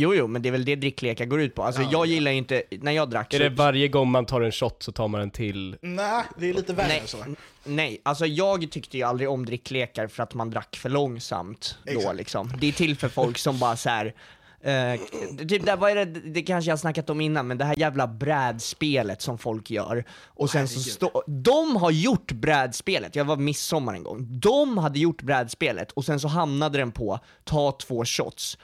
Jo, 0.00 0.14
jo, 0.14 0.26
men 0.26 0.42
det 0.42 0.48
är 0.48 0.50
väl 0.50 0.64
det 0.64 0.76
dricklekar 0.76 1.24
går 1.24 1.40
ut 1.40 1.54
på. 1.54 1.62
Alltså 1.62 1.82
jag 1.82 2.06
gillar 2.06 2.30
ju 2.30 2.36
inte, 2.36 2.62
när 2.70 2.92
jag 2.92 3.10
drack 3.10 3.34
Är 3.34 3.38
så, 3.38 3.42
det 3.44 3.50
varje 3.50 3.88
gång 3.88 4.10
man 4.10 4.26
tar 4.26 4.40
en 4.40 4.52
shot 4.52 4.82
så 4.82 4.92
tar 4.92 5.08
man 5.08 5.20
en 5.20 5.30
till? 5.30 5.76
Nej, 5.80 6.24
det 6.36 6.48
är 6.50 6.54
lite 6.54 6.72
värre 6.72 6.88
Nej, 6.88 6.98
än 7.00 7.06
så. 7.06 7.18
nej, 7.64 8.00
alltså 8.02 8.26
jag 8.26 8.70
tyckte 8.70 8.96
ju 8.96 9.02
aldrig 9.02 9.30
om 9.30 9.46
dricklekar 9.46 10.06
för 10.06 10.22
att 10.22 10.34
man 10.34 10.50
drack 10.50 10.76
för 10.76 10.88
långsamt 10.88 11.78
då 11.84 11.92
Exakt. 11.92 12.16
liksom. 12.16 12.52
Det 12.60 12.68
är 12.68 12.72
till 12.72 12.96
för 12.96 13.08
folk 13.08 13.38
som 13.38 13.58
bara 13.58 13.76
så 13.76 13.88
här. 13.88 14.14
Eh, 14.60 15.00
typ 15.48 15.66
där, 15.66 15.76
vad 15.76 15.90
är 15.90 15.94
det, 15.94 16.04
det 16.04 16.42
kanske 16.42 16.68
jag 16.68 16.72
har 16.72 16.78
snackat 16.78 17.10
om 17.10 17.20
innan, 17.20 17.46
men 17.46 17.58
det 17.58 17.64
här 17.64 17.78
jävla 17.78 18.06
brädspelet 18.06 19.22
som 19.22 19.38
folk 19.38 19.70
gör. 19.70 20.04
Och 20.26 20.50
sen 20.50 20.68
så 20.68 20.80
stå, 20.80 21.22
de 21.26 21.76
har 21.76 21.90
gjort 21.90 22.32
brädspelet, 22.32 23.16
jag 23.16 23.24
var 23.24 23.36
midsommar 23.36 23.94
en 23.94 24.02
gång, 24.02 24.26
de 24.40 24.78
hade 24.78 24.98
gjort 24.98 25.22
brädspelet 25.22 25.92
och 25.92 26.04
sen 26.04 26.20
så 26.20 26.28
hamnade 26.28 26.78
den 26.78 26.92
på 26.92 27.20
ta 27.44 27.72
två 27.72 28.04
shots. 28.04 28.58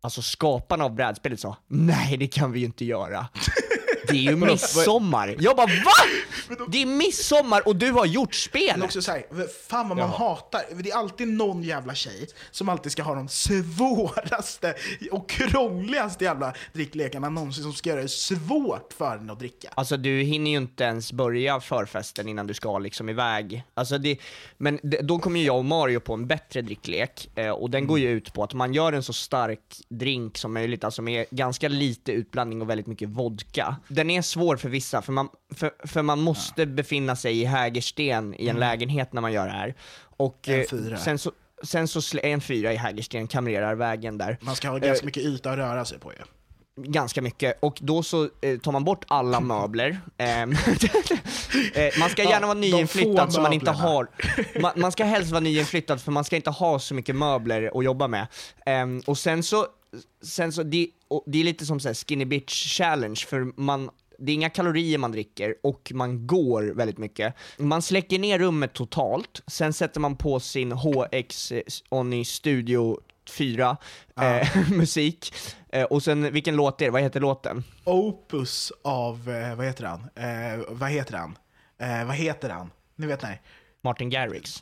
Alltså 0.00 0.22
skaparna 0.22 0.84
av 0.84 0.94
brädspelet 0.94 1.40
sa, 1.40 1.56
nej 1.68 2.16
det 2.16 2.26
kan 2.26 2.52
vi 2.52 2.60
ju 2.60 2.66
inte 2.66 2.84
göra. 2.84 3.26
Det 4.08 4.16
är 4.16 4.22
ju 4.22 4.36
midsommar. 4.36 5.36
Jag 5.38 5.56
bara 5.56 5.66
VA? 5.66 5.72
Det 6.68 6.82
är 6.82 6.86
midsommar 6.86 7.68
och 7.68 7.76
du 7.76 7.90
har 7.92 8.06
gjort 8.06 8.34
spelet! 8.34 8.84
också 8.84 9.02
såhär, 9.02 9.24
fan 9.68 9.88
vad 9.88 9.98
man 9.98 10.10
hatar, 10.10 10.62
det 10.82 10.90
är 10.90 10.96
alltid 10.96 11.28
någon 11.28 11.62
jävla 11.62 11.94
tjej 11.94 12.28
som 12.50 12.68
alltid 12.68 12.92
ska 12.92 13.02
ha 13.02 13.14
de 13.14 13.28
svåraste 13.28 14.74
och 15.12 15.28
krångligaste 15.28 16.24
jävla 16.24 16.54
dricklekarna 16.72 17.28
någonsin 17.28 17.62
som 17.62 17.72
ska 17.72 17.90
göra 17.90 18.02
det 18.02 18.08
svårt 18.08 18.92
för 18.92 19.16
en 19.16 19.30
att 19.30 19.38
dricka. 19.38 19.68
Alltså 19.74 19.96
du 19.96 20.22
hinner 20.22 20.50
ju 20.50 20.56
inte 20.56 20.84
ens 20.84 21.12
börja 21.12 21.60
förfesten 21.60 22.28
innan 22.28 22.46
du 22.46 22.54
ska 22.54 22.78
liksom 22.78 23.08
iväg. 23.08 23.64
Alltså 23.74 23.98
det, 23.98 24.18
men 24.56 24.80
det, 24.82 25.00
då 25.02 25.18
kommer 25.18 25.40
ju 25.40 25.46
jag 25.46 25.58
och 25.58 25.64
Mario 25.64 26.00
på 26.00 26.14
en 26.14 26.26
bättre 26.26 26.62
dricklek, 26.62 27.30
eh, 27.34 27.50
och 27.50 27.70
den 27.70 27.86
går 27.86 27.98
ju 27.98 28.08
ut 28.08 28.32
på 28.32 28.42
att 28.44 28.54
man 28.54 28.74
gör 28.74 28.92
en 28.92 29.02
så 29.02 29.12
stark 29.12 29.60
drink 29.88 30.38
som 30.38 30.54
möjligt, 30.54 30.84
alltså 30.84 31.02
med 31.02 31.26
ganska 31.30 31.68
lite 31.68 32.12
utblandning 32.12 32.62
och 32.62 32.70
väldigt 32.70 32.86
mycket 32.86 33.08
vodka. 33.08 33.76
Den 33.88 34.10
är 34.10 34.22
svår 34.22 34.56
för 34.56 34.68
vissa, 34.68 35.02
för 35.02 35.12
man, 35.12 35.28
för, 35.54 35.70
för 35.86 36.02
man 36.02 36.20
måste 36.28 36.66
befinna 36.66 37.16
sig 37.16 37.40
i 37.40 37.44
Hägersten 37.44 38.34
i 38.34 38.48
en 38.48 38.56
lägenhet 38.56 39.12
när 39.12 39.20
man 39.20 39.32
gör 39.32 39.46
det 39.46 39.52
här. 39.52 39.74
Och 40.16 40.48
En 40.48 40.60
eh, 40.60 40.66
fyra. 40.70 40.96
sen 40.96 41.18
så, 41.18 41.32
sen 41.62 41.88
så 41.88 42.18
en 42.22 42.40
fyra 42.40 42.72
i 42.72 42.76
Hägersten, 42.76 43.26
kamrerarvägen 43.26 44.18
där. 44.18 44.38
Man 44.40 44.56
ska 44.56 44.68
ha 44.68 44.78
ganska 44.78 45.06
mycket 45.06 45.22
yta 45.22 45.50
att 45.50 45.58
röra 45.58 45.84
sig 45.84 45.98
på 45.98 46.12
ju. 46.12 46.18
Ganska 46.80 47.22
mycket, 47.22 47.58
och 47.60 47.78
då 47.80 48.02
så 48.02 48.28
eh, 48.40 48.58
tar 48.58 48.72
man 48.72 48.84
bort 48.84 49.04
alla 49.08 49.40
möbler. 49.40 50.00
Ehm, 50.18 50.52
eh, 51.74 51.98
man 51.98 52.10
ska 52.10 52.22
gärna 52.22 52.46
vara 52.46 52.58
nyinflyttad 52.58 53.32
så 53.32 53.40
man 53.40 53.52
inte 53.52 53.70
har, 53.70 54.08
man, 54.60 54.72
man 54.76 54.92
ska 54.92 55.04
helst 55.04 55.30
vara 55.30 55.40
nyinflyttad 55.40 56.00
för 56.00 56.12
man 56.12 56.24
ska 56.24 56.36
inte 56.36 56.50
ha 56.50 56.78
så 56.78 56.94
mycket 56.94 57.16
möbler 57.16 57.70
att 57.78 57.84
jobba 57.84 58.08
med. 58.08 58.26
Ehm, 58.66 59.02
och 59.06 59.18
sen 59.18 59.42
så, 59.42 59.66
sen 60.22 60.52
så 60.52 60.62
det, 60.62 60.88
det 61.26 61.40
är 61.40 61.44
lite 61.44 61.66
som 61.66 61.80
så 61.80 61.88
här 61.88 61.94
skinny 61.94 62.24
bitch 62.24 62.78
challenge 62.78 63.24
för 63.28 63.60
man 63.60 63.90
det 64.18 64.32
är 64.32 64.34
inga 64.34 64.50
kalorier 64.50 64.98
man 64.98 65.12
dricker 65.12 65.54
och 65.62 65.92
man 65.94 66.26
går 66.26 66.62
väldigt 66.62 66.98
mycket. 66.98 67.34
Man 67.58 67.82
släcker 67.82 68.18
ner 68.18 68.38
rummet 68.38 68.72
totalt, 68.72 69.42
sen 69.46 69.72
sätter 69.72 70.00
man 70.00 70.16
på 70.16 70.40
sin 70.40 70.72
HX 70.72 71.52
eh, 71.52 71.62
Ony 71.88 72.24
Studio 72.24 72.98
4 73.30 73.76
eh, 74.20 74.70
musik. 74.70 75.34
Eh, 75.72 75.84
och 75.84 76.02
sen, 76.02 76.32
vilken 76.32 76.56
låt 76.56 76.80
är 76.80 76.84
det? 76.84 76.90
Vad 76.90 77.02
heter 77.02 77.20
låten? 77.20 77.64
Opus 77.84 78.72
av, 78.84 79.30
eh, 79.30 79.54
vad 79.54 79.66
heter 79.66 79.84
han? 79.84 80.00
Eh, 80.00 80.64
vad 80.68 80.90
heter 80.90 81.16
han? 81.16 81.38
Eh, 81.78 82.06
vad 82.06 82.16
heter 82.16 82.50
han? 82.50 82.70
Ni 82.96 83.06
vet 83.06 83.22
nej. 83.22 83.42
Martin 83.84 84.10
Garrix. 84.10 84.60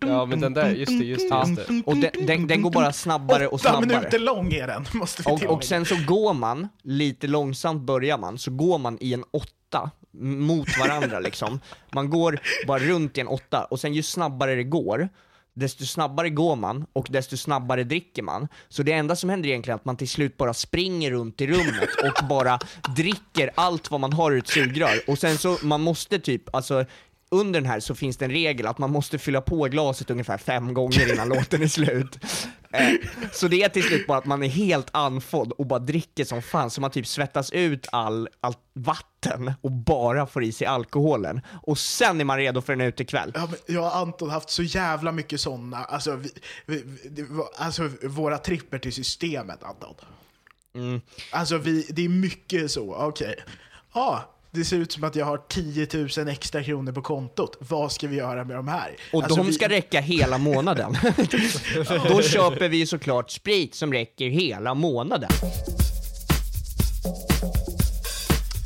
Ja, 0.00 0.26
men 0.26 0.40
den 0.40 0.54
där, 0.54 0.70
just 0.70 0.98
det, 0.98 1.04
just 1.04 1.30
det, 1.30 1.48
just 1.48 1.68
det. 1.68 1.82
Och 1.86 1.96
den, 1.96 2.26
den, 2.26 2.46
den 2.46 2.62
går 2.62 2.70
bara 2.70 2.92
snabbare 2.92 3.46
och 3.46 3.54
Åtta 3.54 3.62
snabbare. 3.62 3.86
minuter 3.86 4.18
lång 4.18 4.52
är 4.52 4.66
den, 4.66 4.84
måste 4.94 5.22
vi 5.26 5.32
Och, 5.32 5.42
och 5.42 5.64
sen 5.64 5.84
så 5.84 5.96
går 6.06 6.34
man, 6.34 6.68
lite 6.82 7.26
långsamt 7.26 7.82
börjar 7.82 8.18
man, 8.18 8.38
så 8.38 8.50
går 8.50 8.78
man 8.78 8.98
i 9.00 9.14
en 9.14 9.24
åtta 9.30 9.90
mot 10.20 10.78
varandra 10.78 11.20
liksom. 11.20 11.60
Man 11.92 12.10
går 12.10 12.40
bara 12.66 12.78
runt 12.78 13.18
i 13.18 13.20
en 13.20 13.28
åtta, 13.28 13.64
och 13.64 13.80
sen 13.80 13.94
ju 13.94 14.02
snabbare 14.02 14.54
det 14.54 14.64
går, 14.64 15.08
desto 15.56 15.86
snabbare 15.86 16.30
går 16.30 16.56
man 16.56 16.86
och 16.92 17.06
desto 17.10 17.36
snabbare 17.36 17.84
dricker 17.84 18.22
man. 18.22 18.48
Så 18.68 18.82
det 18.82 18.92
enda 18.92 19.16
som 19.16 19.30
händer 19.30 19.48
egentligen 19.48 19.74
är 19.74 19.80
att 19.80 19.84
man 19.84 19.96
till 19.96 20.08
slut 20.08 20.36
bara 20.36 20.54
springer 20.54 21.10
runt 21.10 21.40
i 21.40 21.46
rummet 21.46 21.88
och 22.04 22.26
bara 22.28 22.58
dricker 22.96 23.50
allt 23.54 23.90
vad 23.90 24.00
man 24.00 24.12
har 24.12 24.32
ur 24.32 24.38
ett 24.38 24.48
sugrör. 24.48 25.00
Och 25.06 25.18
sen 25.18 25.38
så, 25.38 25.58
man 25.62 25.80
måste 25.80 26.18
typ, 26.18 26.54
alltså 26.54 26.84
under 27.30 27.60
den 27.60 27.70
här 27.70 27.80
så 27.80 27.94
finns 27.94 28.16
det 28.16 28.24
en 28.24 28.30
regel 28.30 28.66
att 28.66 28.78
man 28.78 28.90
måste 28.90 29.18
fylla 29.18 29.40
på 29.40 29.64
glaset 29.64 30.10
ungefär 30.10 30.38
fem 30.38 30.74
gånger 30.74 31.12
innan 31.12 31.28
låten 31.36 31.62
är 31.62 31.68
slut. 31.68 32.18
Eh, 32.70 32.92
så 33.32 33.48
det 33.48 33.62
är 33.62 33.68
till 33.68 33.82
slut 33.82 34.06
bara 34.06 34.18
att 34.18 34.26
man 34.26 34.42
är 34.42 34.48
helt 34.48 34.88
andfådd 34.90 35.52
och 35.52 35.66
bara 35.66 35.78
dricker 35.78 36.24
som 36.24 36.42
fan, 36.42 36.70
så 36.70 36.80
man 36.80 36.90
typ 36.90 37.06
svettas 37.06 37.50
ut 37.50 37.88
all, 37.92 38.28
allt 38.40 38.58
vatten 38.72 39.52
och 39.60 39.72
bara 39.72 40.26
får 40.26 40.44
i 40.44 40.52
sig 40.52 40.66
alkoholen. 40.66 41.40
Och 41.62 41.78
sen 41.78 42.20
är 42.20 42.24
man 42.24 42.36
redo 42.36 42.60
för 42.60 42.72
en 42.72 42.80
utekväll. 42.80 43.32
Ja, 43.34 43.46
men 43.46 43.74
jag 43.76 43.84
och 43.84 43.96
Anton 43.96 44.28
har 44.28 44.34
haft 44.34 44.50
så 44.50 44.62
jävla 44.62 45.12
mycket 45.12 45.40
sådana, 45.40 45.84
alltså, 45.84 46.16
vi, 46.16 46.32
vi, 46.66 47.24
alltså 47.56 47.90
våra 48.02 48.38
tripper 48.38 48.78
till 48.78 48.92
systemet 48.92 49.62
Anton. 49.62 49.94
Mm. 50.74 51.00
Alltså 51.30 51.58
vi, 51.58 51.86
det 51.90 52.04
är 52.04 52.08
mycket 52.08 52.70
så, 52.70 52.94
okej. 52.94 53.36
Ja, 53.94 54.35
det 54.56 54.64
ser 54.64 54.76
ut 54.76 54.92
som 54.92 55.04
att 55.04 55.16
jag 55.16 55.26
har 55.26 55.38
10 55.48 55.88
000 56.18 56.28
extra 56.28 56.62
kronor 56.62 56.92
på 56.92 57.02
kontot. 57.02 57.56
Vad 57.58 57.92
ska 57.92 58.08
vi 58.08 58.16
göra 58.16 58.44
med 58.44 58.56
de 58.56 58.68
här? 58.68 58.96
Och 59.12 59.22
alltså, 59.22 59.36
de 59.36 59.46
vi, 59.46 59.52
ska 59.52 59.68
räcka 59.68 60.00
hela 60.00 60.38
månaden. 60.38 60.92
Då 62.08 62.22
köper 62.22 62.68
vi 62.68 62.86
såklart 62.86 63.30
sprit 63.30 63.74
som 63.74 63.92
räcker 63.92 64.28
hela 64.28 64.74
månaden. 64.74 65.30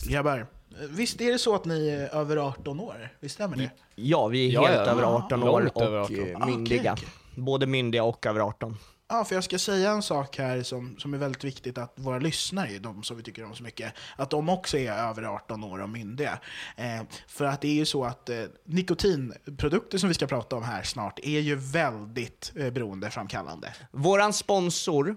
Grabbar, 0.09 0.47
visst 0.91 1.21
är 1.21 1.33
det 1.33 1.39
så 1.39 1.55
att 1.55 1.65
ni 1.65 1.89
är 1.89 2.15
över 2.15 2.37
18 2.37 2.81
år? 2.81 3.13
Visst 3.21 3.35
stämmer 3.35 3.57
det? 3.57 3.71
Ja, 3.95 4.27
vi 4.29 4.47
är 4.55 4.61
helt 4.61 4.75
ja. 4.75 4.93
över 4.93 5.03
18 5.03 5.43
år 5.43 5.71
och 5.75 5.83
över 5.83 5.99
18. 5.99 6.17
eh, 6.19 6.37
Ah, 6.41 6.47
myndiga. 6.47 6.93
okej, 6.93 7.09
Både 7.35 7.67
myndiga 7.67 8.05
och 8.05 8.27
över 8.27 8.41
18. 8.41 8.77
Ja, 9.13 9.25
för 9.25 9.35
jag 9.35 9.45
ska 9.45 9.59
säga 9.59 9.91
en 9.91 10.03
sak 10.03 10.39
här 10.39 10.63
som, 10.63 10.99
som 10.99 11.15
är 11.15 11.19
väldigt 11.19 11.45
viktigt 11.45 11.79
att 11.79 11.93
våra 11.97 12.19
lyssnare, 12.19 12.79
de 12.79 13.03
som 13.03 13.17
vi 13.17 13.23
tycker 13.23 13.45
om 13.45 13.55
så 13.55 13.63
mycket, 13.63 13.93
att 14.17 14.31
de 14.31 14.49
också 14.49 14.79
är 14.79 14.93
över 14.93 15.23
18 15.23 15.65
år 15.65 15.83
och 15.83 15.89
myndiga. 15.89 16.39
Eh, 16.77 17.03
för 17.27 17.45
att 17.45 17.61
det 17.61 17.69
är 17.69 17.75
ju 17.75 17.85
så 17.85 18.05
att 18.05 18.29
eh, 18.29 18.43
nikotinprodukter 18.65 19.99
som 19.99 20.09
vi 20.09 20.15
ska 20.15 20.27
prata 20.27 20.57
om 20.57 20.63
här 20.63 20.83
snart 20.83 21.19
är 21.23 21.41
ju 21.41 21.55
väldigt 21.55 22.53
eh, 22.57 22.71
beroendeframkallande. 22.71 23.75
Våran 23.93 24.33
sponsor 24.33 25.17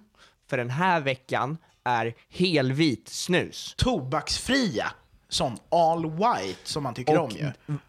för 0.49 0.57
den 0.57 0.69
här 0.69 1.01
veckan 1.01 1.57
är 1.83 2.13
helvit 2.29 3.09
snus. 3.09 3.73
Tobaksfria 3.77 4.91
sån 5.33 5.57
all 5.69 6.11
white 6.11 6.59
som 6.63 6.83
man 6.83 6.93
tycker 6.93 7.17
om 7.17 7.29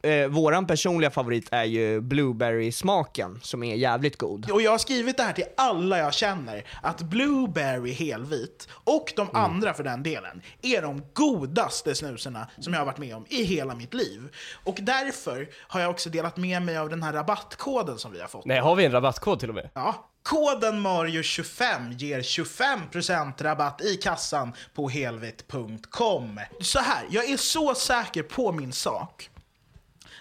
ju. 0.03 0.11
Eh, 0.11 0.29
våran 0.29 0.67
personliga 0.67 1.11
favorit 1.11 1.49
är 1.51 1.65
ju 1.65 2.01
blueberry-smaken, 2.01 3.41
som 3.43 3.63
är 3.63 3.75
jävligt 3.75 4.17
god. 4.19 4.51
Och 4.51 4.63
jag 4.63 4.71
har 4.71 4.79
skrivit 4.79 5.17
det 5.17 5.23
här 5.23 5.33
till 5.33 5.45
alla 5.57 5.99
jag 5.99 6.15
känner, 6.15 6.65
att 6.83 7.01
blueberry 7.03 7.93
helvit, 7.93 8.69
och 8.85 9.13
de 9.17 9.29
Mm. 9.29 9.37
andra 9.45 9.75
för 9.75 9.85
den 9.85 10.03
delen, 10.03 10.43
är 10.63 10.83
de 10.83 11.03
godaste 11.13 11.95
snuserna 11.95 12.49
som 12.59 12.73
jag 12.73 12.81
har 12.81 12.87
varit 12.87 12.99
med 12.99 13.17
om 13.17 13.25
i 13.29 13.43
hela 13.45 13.75
mitt 13.75 13.95
liv. 13.95 14.23
Och 14.65 14.77
därför 14.81 15.49
har 15.61 15.81
jag 15.81 15.91
också 15.91 16.11
delat 16.11 16.37
med 16.37 16.63
mig 16.63 16.79
av 16.79 16.89
den 16.89 17.03
här 17.03 17.13
rabattkoden 17.13 17.99
som 17.99 18.13
vi 18.13 18.21
har 18.21 18.29
fått. 18.29 18.45
Nej, 18.45 18.59
har 18.61 18.75
vi 18.77 18.85
en 18.85 18.93
rabattkod 18.93 19.41
till 19.41 19.49
och 19.49 19.55
med? 19.55 19.71
Ja. 19.75 20.11
Koden 20.25 20.87
Mario25 20.87 21.93
ger 21.93 22.21
25% 22.21 23.43
rabatt 23.43 23.81
i 23.81 23.97
kassan 23.97 24.53
på 24.75 24.89
helvit.com. 24.89 26.41
Så 26.61 26.79
här, 26.79 27.07
jag 27.11 27.31
är 27.31 27.37
så 27.37 27.75
säker 27.75 28.23
på 28.23 28.53
min 28.53 28.73
sak 28.73 29.31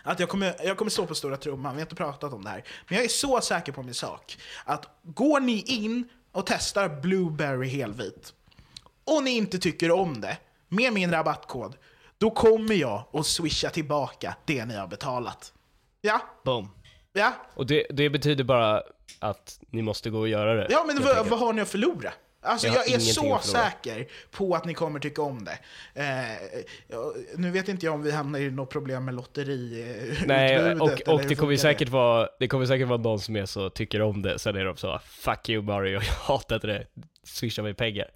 att 0.03 0.19
jag 0.19 0.29
kommer, 0.29 0.55
jag 0.63 0.77
kommer 0.77 0.91
stå 0.91 1.05
på 1.05 1.15
stora 1.15 1.37
trumman, 1.37 1.75
vi 1.75 1.81
har 1.81 1.85
inte 1.85 1.95
pratat 1.95 2.33
om 2.33 2.43
det 2.43 2.49
här. 2.49 2.63
Men 2.87 2.95
jag 2.95 3.05
är 3.05 3.09
så 3.09 3.41
säker 3.41 3.71
på 3.71 3.83
min 3.83 3.93
sak 3.93 4.37
att 4.65 4.87
går 5.03 5.39
ni 5.39 5.61
in 5.61 6.09
och 6.31 6.45
testar 6.45 6.89
Blueberry 7.01 7.67
helvit 7.67 8.33
och 9.05 9.23
ni 9.23 9.31
inte 9.31 9.59
tycker 9.59 9.91
om 9.91 10.21
det 10.21 10.37
med 10.69 10.93
min 10.93 11.11
rabattkod, 11.11 11.75
då 12.17 12.31
kommer 12.31 12.75
jag 12.75 13.03
att 13.13 13.25
swisha 13.25 13.69
tillbaka 13.69 14.35
det 14.45 14.65
ni 14.65 14.75
har 14.75 14.87
betalat. 14.87 15.53
Ja, 16.01 16.21
Boom. 16.45 16.69
ja, 17.13 17.33
Och 17.55 17.65
det, 17.65 17.87
det 17.89 18.09
betyder 18.09 18.43
bara 18.43 18.81
att 19.19 19.59
ni 19.69 19.81
måste 19.81 20.09
gå 20.09 20.19
och 20.19 20.27
göra 20.29 20.53
det. 20.55 20.67
Ja, 20.69 20.83
men 20.87 21.03
vad, 21.03 21.27
vad 21.27 21.39
har 21.39 21.53
ni 21.53 21.61
att 21.61 21.69
förlora? 21.69 22.13
Alltså, 22.45 22.67
Jag 22.67 22.75
jag 22.75 22.87
är 22.93 22.99
så 22.99 23.39
säker 23.43 24.07
på 24.31 24.55
att 24.55 24.65
ni 24.65 24.73
kommer 24.73 24.99
tycka 24.99 25.21
om 25.21 25.45
det. 25.45 25.57
Eh, 26.01 26.95
nu 27.35 27.51
vet 27.51 27.67
inte 27.67 27.85
jag 27.85 27.95
om 27.95 28.03
vi 28.03 28.11
hamnar 28.11 28.39
i 28.39 28.51
något 28.51 28.69
problem 28.69 29.05
med 29.05 29.13
lotteri 29.15 29.85
Nej, 30.25 30.71
och, 30.73 31.01
och 31.07 31.21
det 31.27 31.35
kommer 31.35 31.55
säkert 31.57 31.89
vara, 31.89 32.29
det 32.39 32.47
kommer 32.47 32.65
säkert 32.65 32.87
vara 32.87 33.01
någon 33.01 33.19
som 33.19 33.35
är 33.35 33.45
så, 33.45 33.69
tycker 33.69 34.01
om 34.01 34.21
det, 34.21 34.39
sen 34.39 34.55
är 34.55 34.65
de 34.65 34.77
så 34.77 34.99
'Fuck 35.05 35.49
you 35.49 35.63
Mario, 35.63 35.91
jag 35.93 36.01
hatade 36.01 36.67
det, 36.67 36.85
swisha 37.23 37.61
mig 37.61 37.73
pengar' 37.73 38.11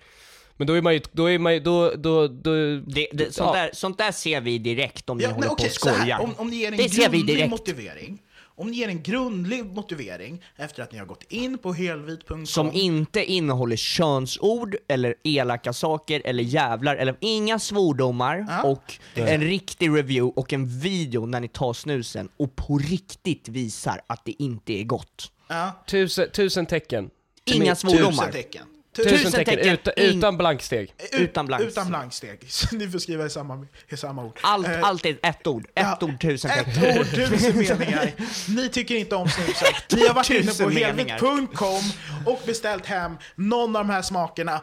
Men 0.57 0.67
då 0.67 0.73
är 0.73 0.81
man 0.81 0.93
ju, 0.93 1.01
då 1.11 1.29
är 1.29 1.39
man 1.39 1.53
ju, 1.53 1.59
då, 1.59 1.91
då, 1.95 2.27
då... 2.27 2.53
Det, 2.77 3.09
det, 3.11 3.33
sånt, 3.35 3.55
ja. 3.55 3.61
där, 3.61 3.69
sånt 3.73 3.97
där 3.97 4.11
ser 4.11 4.41
vi 4.41 4.57
direkt 4.57 5.09
om 5.09 5.17
ni 5.17 5.23
Ja, 5.23 5.29
håller 5.29 5.47
nej, 5.47 5.55
på 5.57 5.63
och 5.63 5.71
så 5.71 5.89
här, 5.89 5.97
skojar. 5.99 6.19
om, 6.19 6.33
om 6.37 6.49
ni 6.49 6.55
ger 6.55 6.71
en 6.71 6.77
det 6.77 6.89
ser 6.89 7.09
vi 7.09 7.17
grundlig 7.17 7.35
direkt. 7.35 7.49
motivering, 7.51 8.21
om 8.57 8.67
ni 8.67 8.77
ger 8.77 8.87
en 8.87 9.03
grundlig 9.03 9.65
motivering 9.65 10.43
efter 10.55 10.83
att 10.83 10.91
ni 10.91 10.97
har 10.97 11.05
gått 11.05 11.23
in 11.29 11.57
på 11.57 11.73
helvit.com 11.73 12.45
Som 12.45 12.71
inte 12.73 13.25
innehåller 13.31 13.75
könsord, 13.75 14.75
eller 14.87 15.15
elaka 15.23 15.73
saker, 15.73 16.21
eller 16.25 16.43
jävlar, 16.43 16.95
eller 16.95 17.15
inga 17.19 17.59
svordomar, 17.59 18.45
Ja. 18.49 18.63
och 18.63 18.93
en 19.13 19.41
riktig 19.41 19.89
review 19.89 20.33
och 20.41 20.53
en 20.53 20.67
video 20.79 21.25
när 21.25 21.39
ni 21.39 21.47
tar 21.47 21.73
snusen 21.73 22.29
och 22.37 22.55
på 22.55 22.77
riktigt 22.77 23.47
visar 23.49 24.01
att 24.07 24.25
det 24.25 24.43
inte 24.43 24.73
är 24.73 24.83
gott. 24.83 25.31
Ja, 25.47 25.83
Tusen, 25.87 26.29
tusen 26.31 26.65
tecken. 26.65 27.09
Inga 27.45 27.75
svordomar. 27.75 28.11
tusen 28.11 28.31
tecken. 28.31 28.63
Tusen, 29.03 29.31
tecken, 29.31 29.55
tecken, 29.55 29.73
utan, 29.73 29.93
in- 29.97 30.17
utan 30.17 30.37
blanksteg. 30.37 30.93
Utan 31.11 31.45
blank. 31.45 31.63
Utan 31.63 31.87
blanksteg. 31.87 32.39
Så 32.47 32.75
ni 32.75 32.87
får 32.89 32.99
skriva 32.99 33.25
i 33.25 33.29
samma, 33.29 33.65
i 33.89 33.97
samma 33.97 34.23
ord. 34.25 34.39
Allt, 34.41 34.67
Eh, 34.67 34.83
allt 34.83 35.05
är 35.05 35.17
ett 35.23 35.47
ord. 35.47 35.63
Ett 35.63 35.71
Ja, 35.75 35.97
ord, 36.01 36.21
tusen 36.21 36.51
Ett 36.51 36.65
tecken. 36.75 36.99
ord, 36.99 37.05
tusen 37.15 37.57
meningar. 37.57 38.11
Ni 38.55 38.69
tycker 38.69 38.95
inte 38.95 39.15
om 39.15 39.29
snuset. 39.29 39.73
Ni 39.95 40.07
har 40.07 40.13
varit 40.13 40.29
inne 40.29 40.51
på 40.53 40.69
helvit.com 40.69 41.81
och 42.25 42.41
beställt 42.45 42.85
hem 42.85 43.17
någon 43.35 43.75
av 43.75 43.87
de 43.87 43.93
här 43.93 44.01
smakerna. 44.01 44.61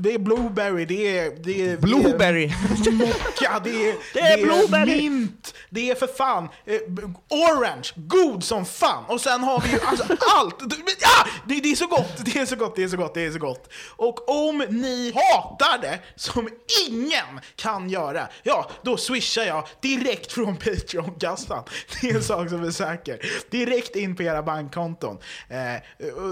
Det 0.00 0.14
är 0.14 0.18
blueberry, 0.18 0.84
det 0.84 1.18
är... 1.18 1.30
Det 1.44 1.68
är 1.70 1.76
Blueberry. 1.76 2.46
Det 2.84 2.90
är 2.90 2.92
mocka, 2.94 3.60
det 3.64 3.70
är, 3.70 3.94
Det 4.14 4.20
är 4.20 4.42
blueberry. 4.42 5.10
mint, 5.10 5.47
det 5.70 5.90
är 5.90 5.94
för 5.94 6.06
fan 6.06 6.48
eh, 6.64 6.80
orange, 7.28 7.88
god 7.96 8.44
som 8.44 8.64
fan. 8.64 9.04
Och 9.08 9.20
sen 9.20 9.42
har 9.42 9.60
vi 9.60 9.70
ju 9.70 9.80
alltså 9.80 10.04
allt. 10.36 10.56
Ja, 11.00 11.26
det, 11.46 11.60
det 11.60 11.72
är 11.72 11.76
så 11.76 11.86
gott, 11.86 12.24
det 12.24 12.36
är 12.36 12.46
så 12.46 12.56
gott, 12.56 12.76
det 12.76 12.82
är 12.82 12.88
så 12.88 12.96
gott, 12.96 13.14
det 13.14 13.24
är 13.24 13.30
så 13.30 13.38
gott. 13.38 13.68
Och 13.96 14.48
om 14.48 14.58
ni 14.58 15.12
hatar 15.14 15.78
det, 15.82 15.98
som 16.16 16.48
ingen 16.88 17.40
kan 17.56 17.90
göra, 17.90 18.28
ja, 18.42 18.70
då 18.82 18.96
swishar 18.96 19.42
jag 19.42 19.68
direkt 19.80 20.32
från 20.32 20.56
Patreon-kassan. 20.56 21.64
Det 22.00 22.10
är 22.10 22.14
en 22.14 22.22
sak 22.22 22.48
som 22.48 22.64
är 22.64 22.70
säker. 22.70 23.18
Direkt 23.50 23.96
in 23.96 24.16
på 24.16 24.22
era 24.22 24.42
bankkonton. 24.42 25.18
Eh, 25.48 25.56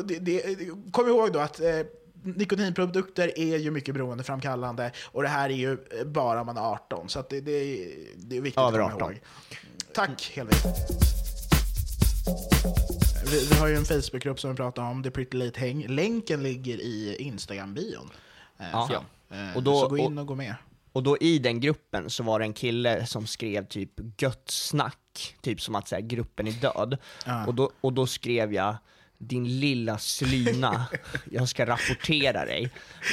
det, 0.05 0.18
det, 0.18 0.42
kom 0.92 1.09
ihåg 1.09 1.33
då 1.33 1.38
att 1.38 1.61
eh, 1.61 1.81
nikotinprodukter 2.26 3.38
är 3.38 3.56
ju 3.56 3.70
mycket 3.70 3.94
beroendeframkallande 3.94 4.92
och 5.04 5.22
det 5.22 5.28
här 5.28 5.50
är 5.50 5.54
ju 5.54 5.72
eh, 5.72 6.04
bara 6.06 6.40
om 6.40 6.46
man 6.46 6.56
är 6.56 6.60
18, 6.72 7.08
så 7.08 7.24
det, 7.30 7.40
det, 7.40 7.52
är- 7.52 7.96
det 8.16 8.36
är 8.36 8.40
viktigt 8.40 8.58
Över 8.60 8.78
att 8.78 8.92
komma 8.92 9.04
18. 9.04 9.12
ihåg. 9.12 9.20
Tack 9.94 10.32
Helvete. 10.36 10.74
Vi, 13.30 13.46
vi 13.50 13.54
har 13.56 13.66
ju 13.68 13.74
en 13.76 13.84
Facebookgrupp 13.84 14.40
som 14.40 14.50
vi 14.50 14.56
pratar 14.56 14.82
om, 14.82 15.02
The 15.02 15.10
Pretty 15.10 15.36
Late 15.36 15.60
Häng. 15.60 15.86
Länken 15.88 16.42
ligger 16.42 16.80
i 16.80 17.16
Instagram-bion. 17.18 18.10
Eh, 18.58 18.66
Ja. 18.72 18.90
eh, 19.30 19.56
Och 19.56 19.62
då- 19.62 19.80
så 19.80 19.88
gå 19.88 19.98
in 19.98 20.18
och- 20.18 20.22
och 20.22 20.26
gå 20.26 20.34
med. 20.34 20.54
Och 20.92 21.02
då 21.02 21.16
i 21.18 21.38
den 21.38 21.60
gruppen 21.60 22.10
så 22.10 22.22
var 22.22 22.38
det 22.38 22.44
en 22.44 22.52
kille 22.52 23.06
som 23.06 23.26
skrev 23.26 23.66
typ 23.66 23.90
gött 24.22 24.44
snack, 24.50 25.36
typ 25.40 25.60
som 25.60 25.74
att 25.74 25.90
här, 25.90 26.00
gruppen 26.00 26.46
är 26.46 26.52
död. 26.52 26.98
Ja. 27.26 27.46
Och, 27.46 27.54
då, 27.54 27.70
och 27.80 27.92
då 27.92 28.06
skrev 28.06 28.52
jag 28.52 28.76
din 29.18 29.61
lilla 29.61 29.98
slyna, 29.98 30.87
jag 31.31 31.48
ska 31.48 31.66
rapportera 31.66 32.44
dig. 32.44 32.70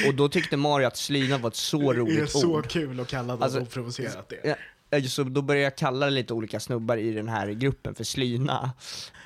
Och 0.08 0.14
då 0.14 0.28
tyckte 0.28 0.56
Mario 0.56 0.86
att 0.86 0.96
slyna 0.96 1.38
var 1.38 1.50
ett 1.50 1.56
så 1.56 1.78
Det 1.92 1.96
är 1.98 2.00
roligt 2.00 2.30
så 2.30 2.54
ord. 2.54 2.68
kul 2.68 3.00
att 3.00 3.08
kalla 3.08 3.32
dem 3.32 3.42
Alltså, 3.42 3.60
oprovocerat 3.60 4.28
det. 4.28 4.56
Ja, 4.90 5.02
Så 5.08 5.22
då 5.22 5.42
började 5.42 5.64
jag 5.64 5.76
kalla 5.76 6.08
lite 6.10 6.34
olika 6.34 6.60
snubbar 6.60 6.96
i 6.96 7.12
den 7.12 7.28
här 7.28 7.48
gruppen 7.50 7.94
för 7.94 8.04
slyna. 8.04 8.72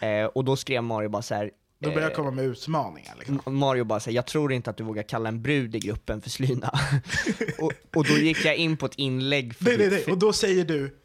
Eh, 0.01 0.25
och 0.25 0.45
då 0.45 0.57
skrev 0.57 0.83
Mario 0.83 1.09
bara 1.09 1.23
så 1.23 1.35
här. 1.35 1.51
Då 1.81 1.89
börjar 1.89 2.03
jag 2.03 2.11
eh, 2.11 2.17
komma 2.17 2.31
med 2.31 2.45
utmaningar. 2.45 3.15
Liksom. 3.19 3.41
Mario 3.59 3.85
bara 3.85 4.01
säger 4.01 4.17
jag 4.17 4.27
tror 4.27 4.53
inte 4.53 4.71
att 4.71 4.77
du 4.77 4.85
vågar 4.85 5.03
kalla 5.03 5.29
en 5.29 5.43
brud 5.43 5.75
i 5.77 5.79
gruppen 5.79 6.21
för 6.21 6.31
slyna. 6.31 6.79
och, 7.59 7.73
och 7.97 8.05
då 8.05 8.15
gick 8.19 8.45
jag 8.45 8.57
in 8.57 8.77
på 8.77 8.87
ett 8.87 8.95
inlägg 8.97 9.55
för, 9.55 9.65
Nej, 9.65 9.77
nej, 9.79 9.89
nej. 9.91 10.05
Och 10.05 10.19
då 10.19 10.33
säger 10.33 10.65
du 10.65 10.97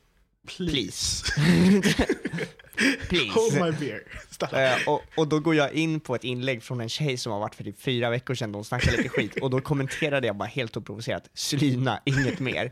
please. 0.58 1.24
please. 1.34 2.06
Hold 3.34 3.54
my 3.54 3.72
beer. 3.72 4.04
Eh, 4.54 4.88
och, 4.88 5.02
och 5.18 5.28
då 5.28 5.40
går 5.40 5.56
jag 5.56 5.74
in 5.74 6.00
på 6.00 6.16
ett 6.16 6.24
inlägg 6.24 6.64
från 6.64 6.82
en 6.82 6.90
tjej 6.90 7.18
som 7.18 7.32
har 7.32 7.40
varit 7.40 7.56
för 7.56 7.64
typ 7.64 7.82
fyra 7.82 8.10
veckor 8.10 8.36
sedan, 8.36 8.52
de 8.52 8.64
snackade 8.64 8.98
lite 8.98 9.10
skit, 9.10 9.38
och 9.42 9.50
då 9.50 9.62
kommenterade 9.62 10.28
jag 10.28 10.36
bara 10.36 10.50
helt 10.50 10.78
oprovocerat, 10.78 11.30
slyna, 11.34 12.02
inget 12.06 12.40
mer. 12.40 12.72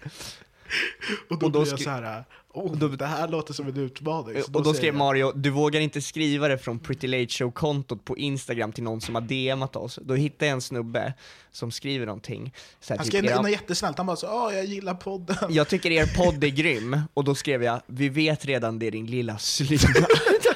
Och 1.30 1.40
då, 1.40 1.46
och 1.46 1.52
då 1.52 1.60
blir 1.62 1.70
jag 1.72 1.80
skri- 1.80 1.84
så 1.84 1.90
här, 1.90 2.24
oh, 2.54 2.76
det 2.76 3.06
här 3.06 3.28
låter 3.28 3.54
som 3.54 3.68
en 3.68 3.78
utmaning. 3.78 4.44
Så 4.44 4.46
och 4.46 4.52
då 4.52 4.64
säger 4.64 4.74
skrev 4.74 4.94
jag, 4.94 4.98
Mario, 5.00 5.32
du 5.36 5.50
vågar 5.50 5.80
inte 5.80 6.02
skriva 6.02 6.48
det 6.48 6.58
från 6.58 6.80
Pretty 6.80 7.08
Late 7.08 7.28
Show-kontot 7.28 8.06
på 8.06 8.18
Instagram 8.18 8.72
till 8.72 8.84
någon 8.84 9.02
som 9.02 9.16
har 9.16 9.22
DMat 9.22 9.76
oss. 9.76 10.00
Då 10.02 10.14
hittade 10.16 10.46
jag 10.46 10.54
en 10.54 10.62
snubbe 10.62 11.14
som 11.52 11.72
skriver 11.72 12.06
någonting. 12.06 12.54
Så 12.80 12.94
här, 12.94 12.98
Han 12.98 13.06
typ, 13.06 13.14
skrev 13.14 13.26
"Era- 13.32 13.42
något 13.42 13.52
jättesnällt, 13.52 13.98
han 13.98 14.08
bara 14.08 14.16
så 14.18 14.28
åh 14.48 14.56
jag 14.56 14.66
gillar 14.66 14.94
podden. 14.94 15.38
jag 15.50 15.68
tycker 15.68 15.92
er 15.92 16.06
podd 16.18 16.44
är 16.44 16.48
grym, 16.48 17.00
och 17.14 17.24
då 17.24 17.36
skrev 17.36 17.64
jag, 17.64 17.82
vi 17.88 18.10
vet 18.10 18.46
redan 18.46 18.80
det 18.80 18.88
är 18.88 18.92
din 18.92 19.06
lilla 19.06 19.38
slyna. 19.38 19.82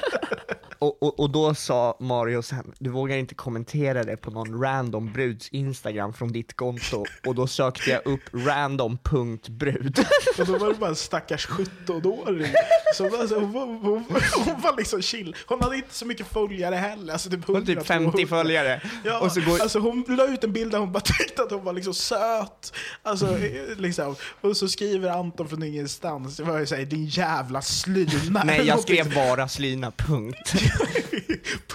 och, 0.78 1.02
och, 1.02 1.20
och 1.20 1.30
då 1.30 1.54
sa 1.54 1.96
Mario 2.00 2.42
sen, 2.42 2.72
du 2.78 2.90
vågar 2.90 3.16
inte 3.16 3.34
kommentera 3.34 4.02
det 4.04 4.16
på 4.16 4.30
någon 4.30 4.62
random 4.62 5.12
bruds 5.12 5.48
Instagram 5.48 6.12
från 6.12 6.32
ditt 6.32 6.56
konto, 6.56 7.04
och 7.26 7.34
då 7.34 7.46
sökte 7.46 7.90
jag 7.90 8.06
upp 8.06 8.20
random.brud. 8.32 9.98
Och 10.38 10.46
då 10.46 10.58
var 10.58 10.68
det 10.68 10.74
bara 10.74 10.90
en 10.90 10.96
stackars 10.96 11.48
17-åring. 11.48 12.52
som 12.94 13.10
alltså, 13.20 13.40
hon, 13.40 13.52
var, 13.52 13.66
hon, 13.66 14.04
hon 14.44 14.60
var 14.60 14.76
liksom 14.76 15.02
chill. 15.02 15.36
Hon 15.46 15.62
hade 15.62 15.76
inte 15.76 15.94
så 15.94 16.06
mycket 16.06 16.26
följare 16.26 16.74
heller. 16.74 17.12
Alltså 17.12 17.30
typ, 17.30 17.46
Hon 17.46 17.54
har 17.56 17.62
100, 17.62 17.80
typ 17.80 17.86
50 17.86 18.10
200. 18.10 18.28
följare. 18.28 18.80
Ja, 19.04 19.20
och 19.20 19.32
så 19.32 19.40
går, 19.40 19.60
alltså 19.62 19.78
hon 19.78 20.04
la 20.08 20.26
ut 20.26 20.44
en 20.44 20.52
bild 20.52 20.70
där 20.72 20.78
hon 20.78 20.92
bara 20.92 21.00
tyckte 21.00 21.42
att 21.42 21.50
hon 21.50 21.64
var 21.64 21.72
liksom 21.72 21.94
söt. 21.94 22.72
Alltså, 23.02 23.26
eh, 23.38 23.76
liksom. 23.76 24.16
Och 24.40 24.56
så 24.56 24.68
skriver 24.68 25.10
Anton 25.10 25.48
från 25.48 25.62
ingenstans, 25.62 26.36
det 26.36 26.42
var 26.42 26.58
ju 26.58 26.66
såhär, 26.66 26.84
din 26.84 27.06
jävla 27.06 27.62
slyna. 27.62 28.42
nej, 28.44 28.66
jag 28.66 28.80
skrev 28.80 29.14
bara 29.14 29.48
slyna, 29.48 29.90
punkt. 29.90 30.54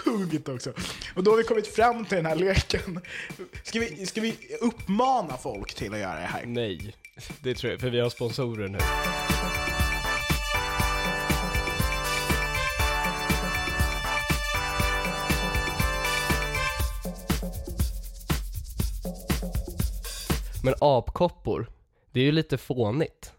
Punkt 0.03 0.49
också. 0.49 0.73
Och 1.15 1.23
då 1.23 1.31
har 1.31 1.37
vi 1.37 1.43
kommit 1.43 1.67
fram 1.67 2.05
till 2.05 2.15
den 2.15 2.25
här 2.25 2.35
leken. 2.35 3.01
Ska 3.63 3.79
vi, 3.79 4.05
ska 4.05 4.21
vi 4.21 4.35
uppmana 4.61 5.37
folk 5.37 5.73
till 5.73 5.93
att 5.93 5.99
göra 5.99 6.19
det 6.19 6.25
här? 6.25 6.45
Nej, 6.45 6.95
det 7.39 7.55
tror 7.55 7.71
jag, 7.71 7.81
för 7.81 7.89
vi 7.89 7.99
har 7.99 8.09
sponsorer 8.09 8.67
nu. 8.67 8.79
Men 20.63 20.73
apkoppor, 20.79 21.69
det 22.11 22.19
är 22.19 22.23
ju 22.23 22.31
lite 22.31 22.57
fånigt. 22.57 23.31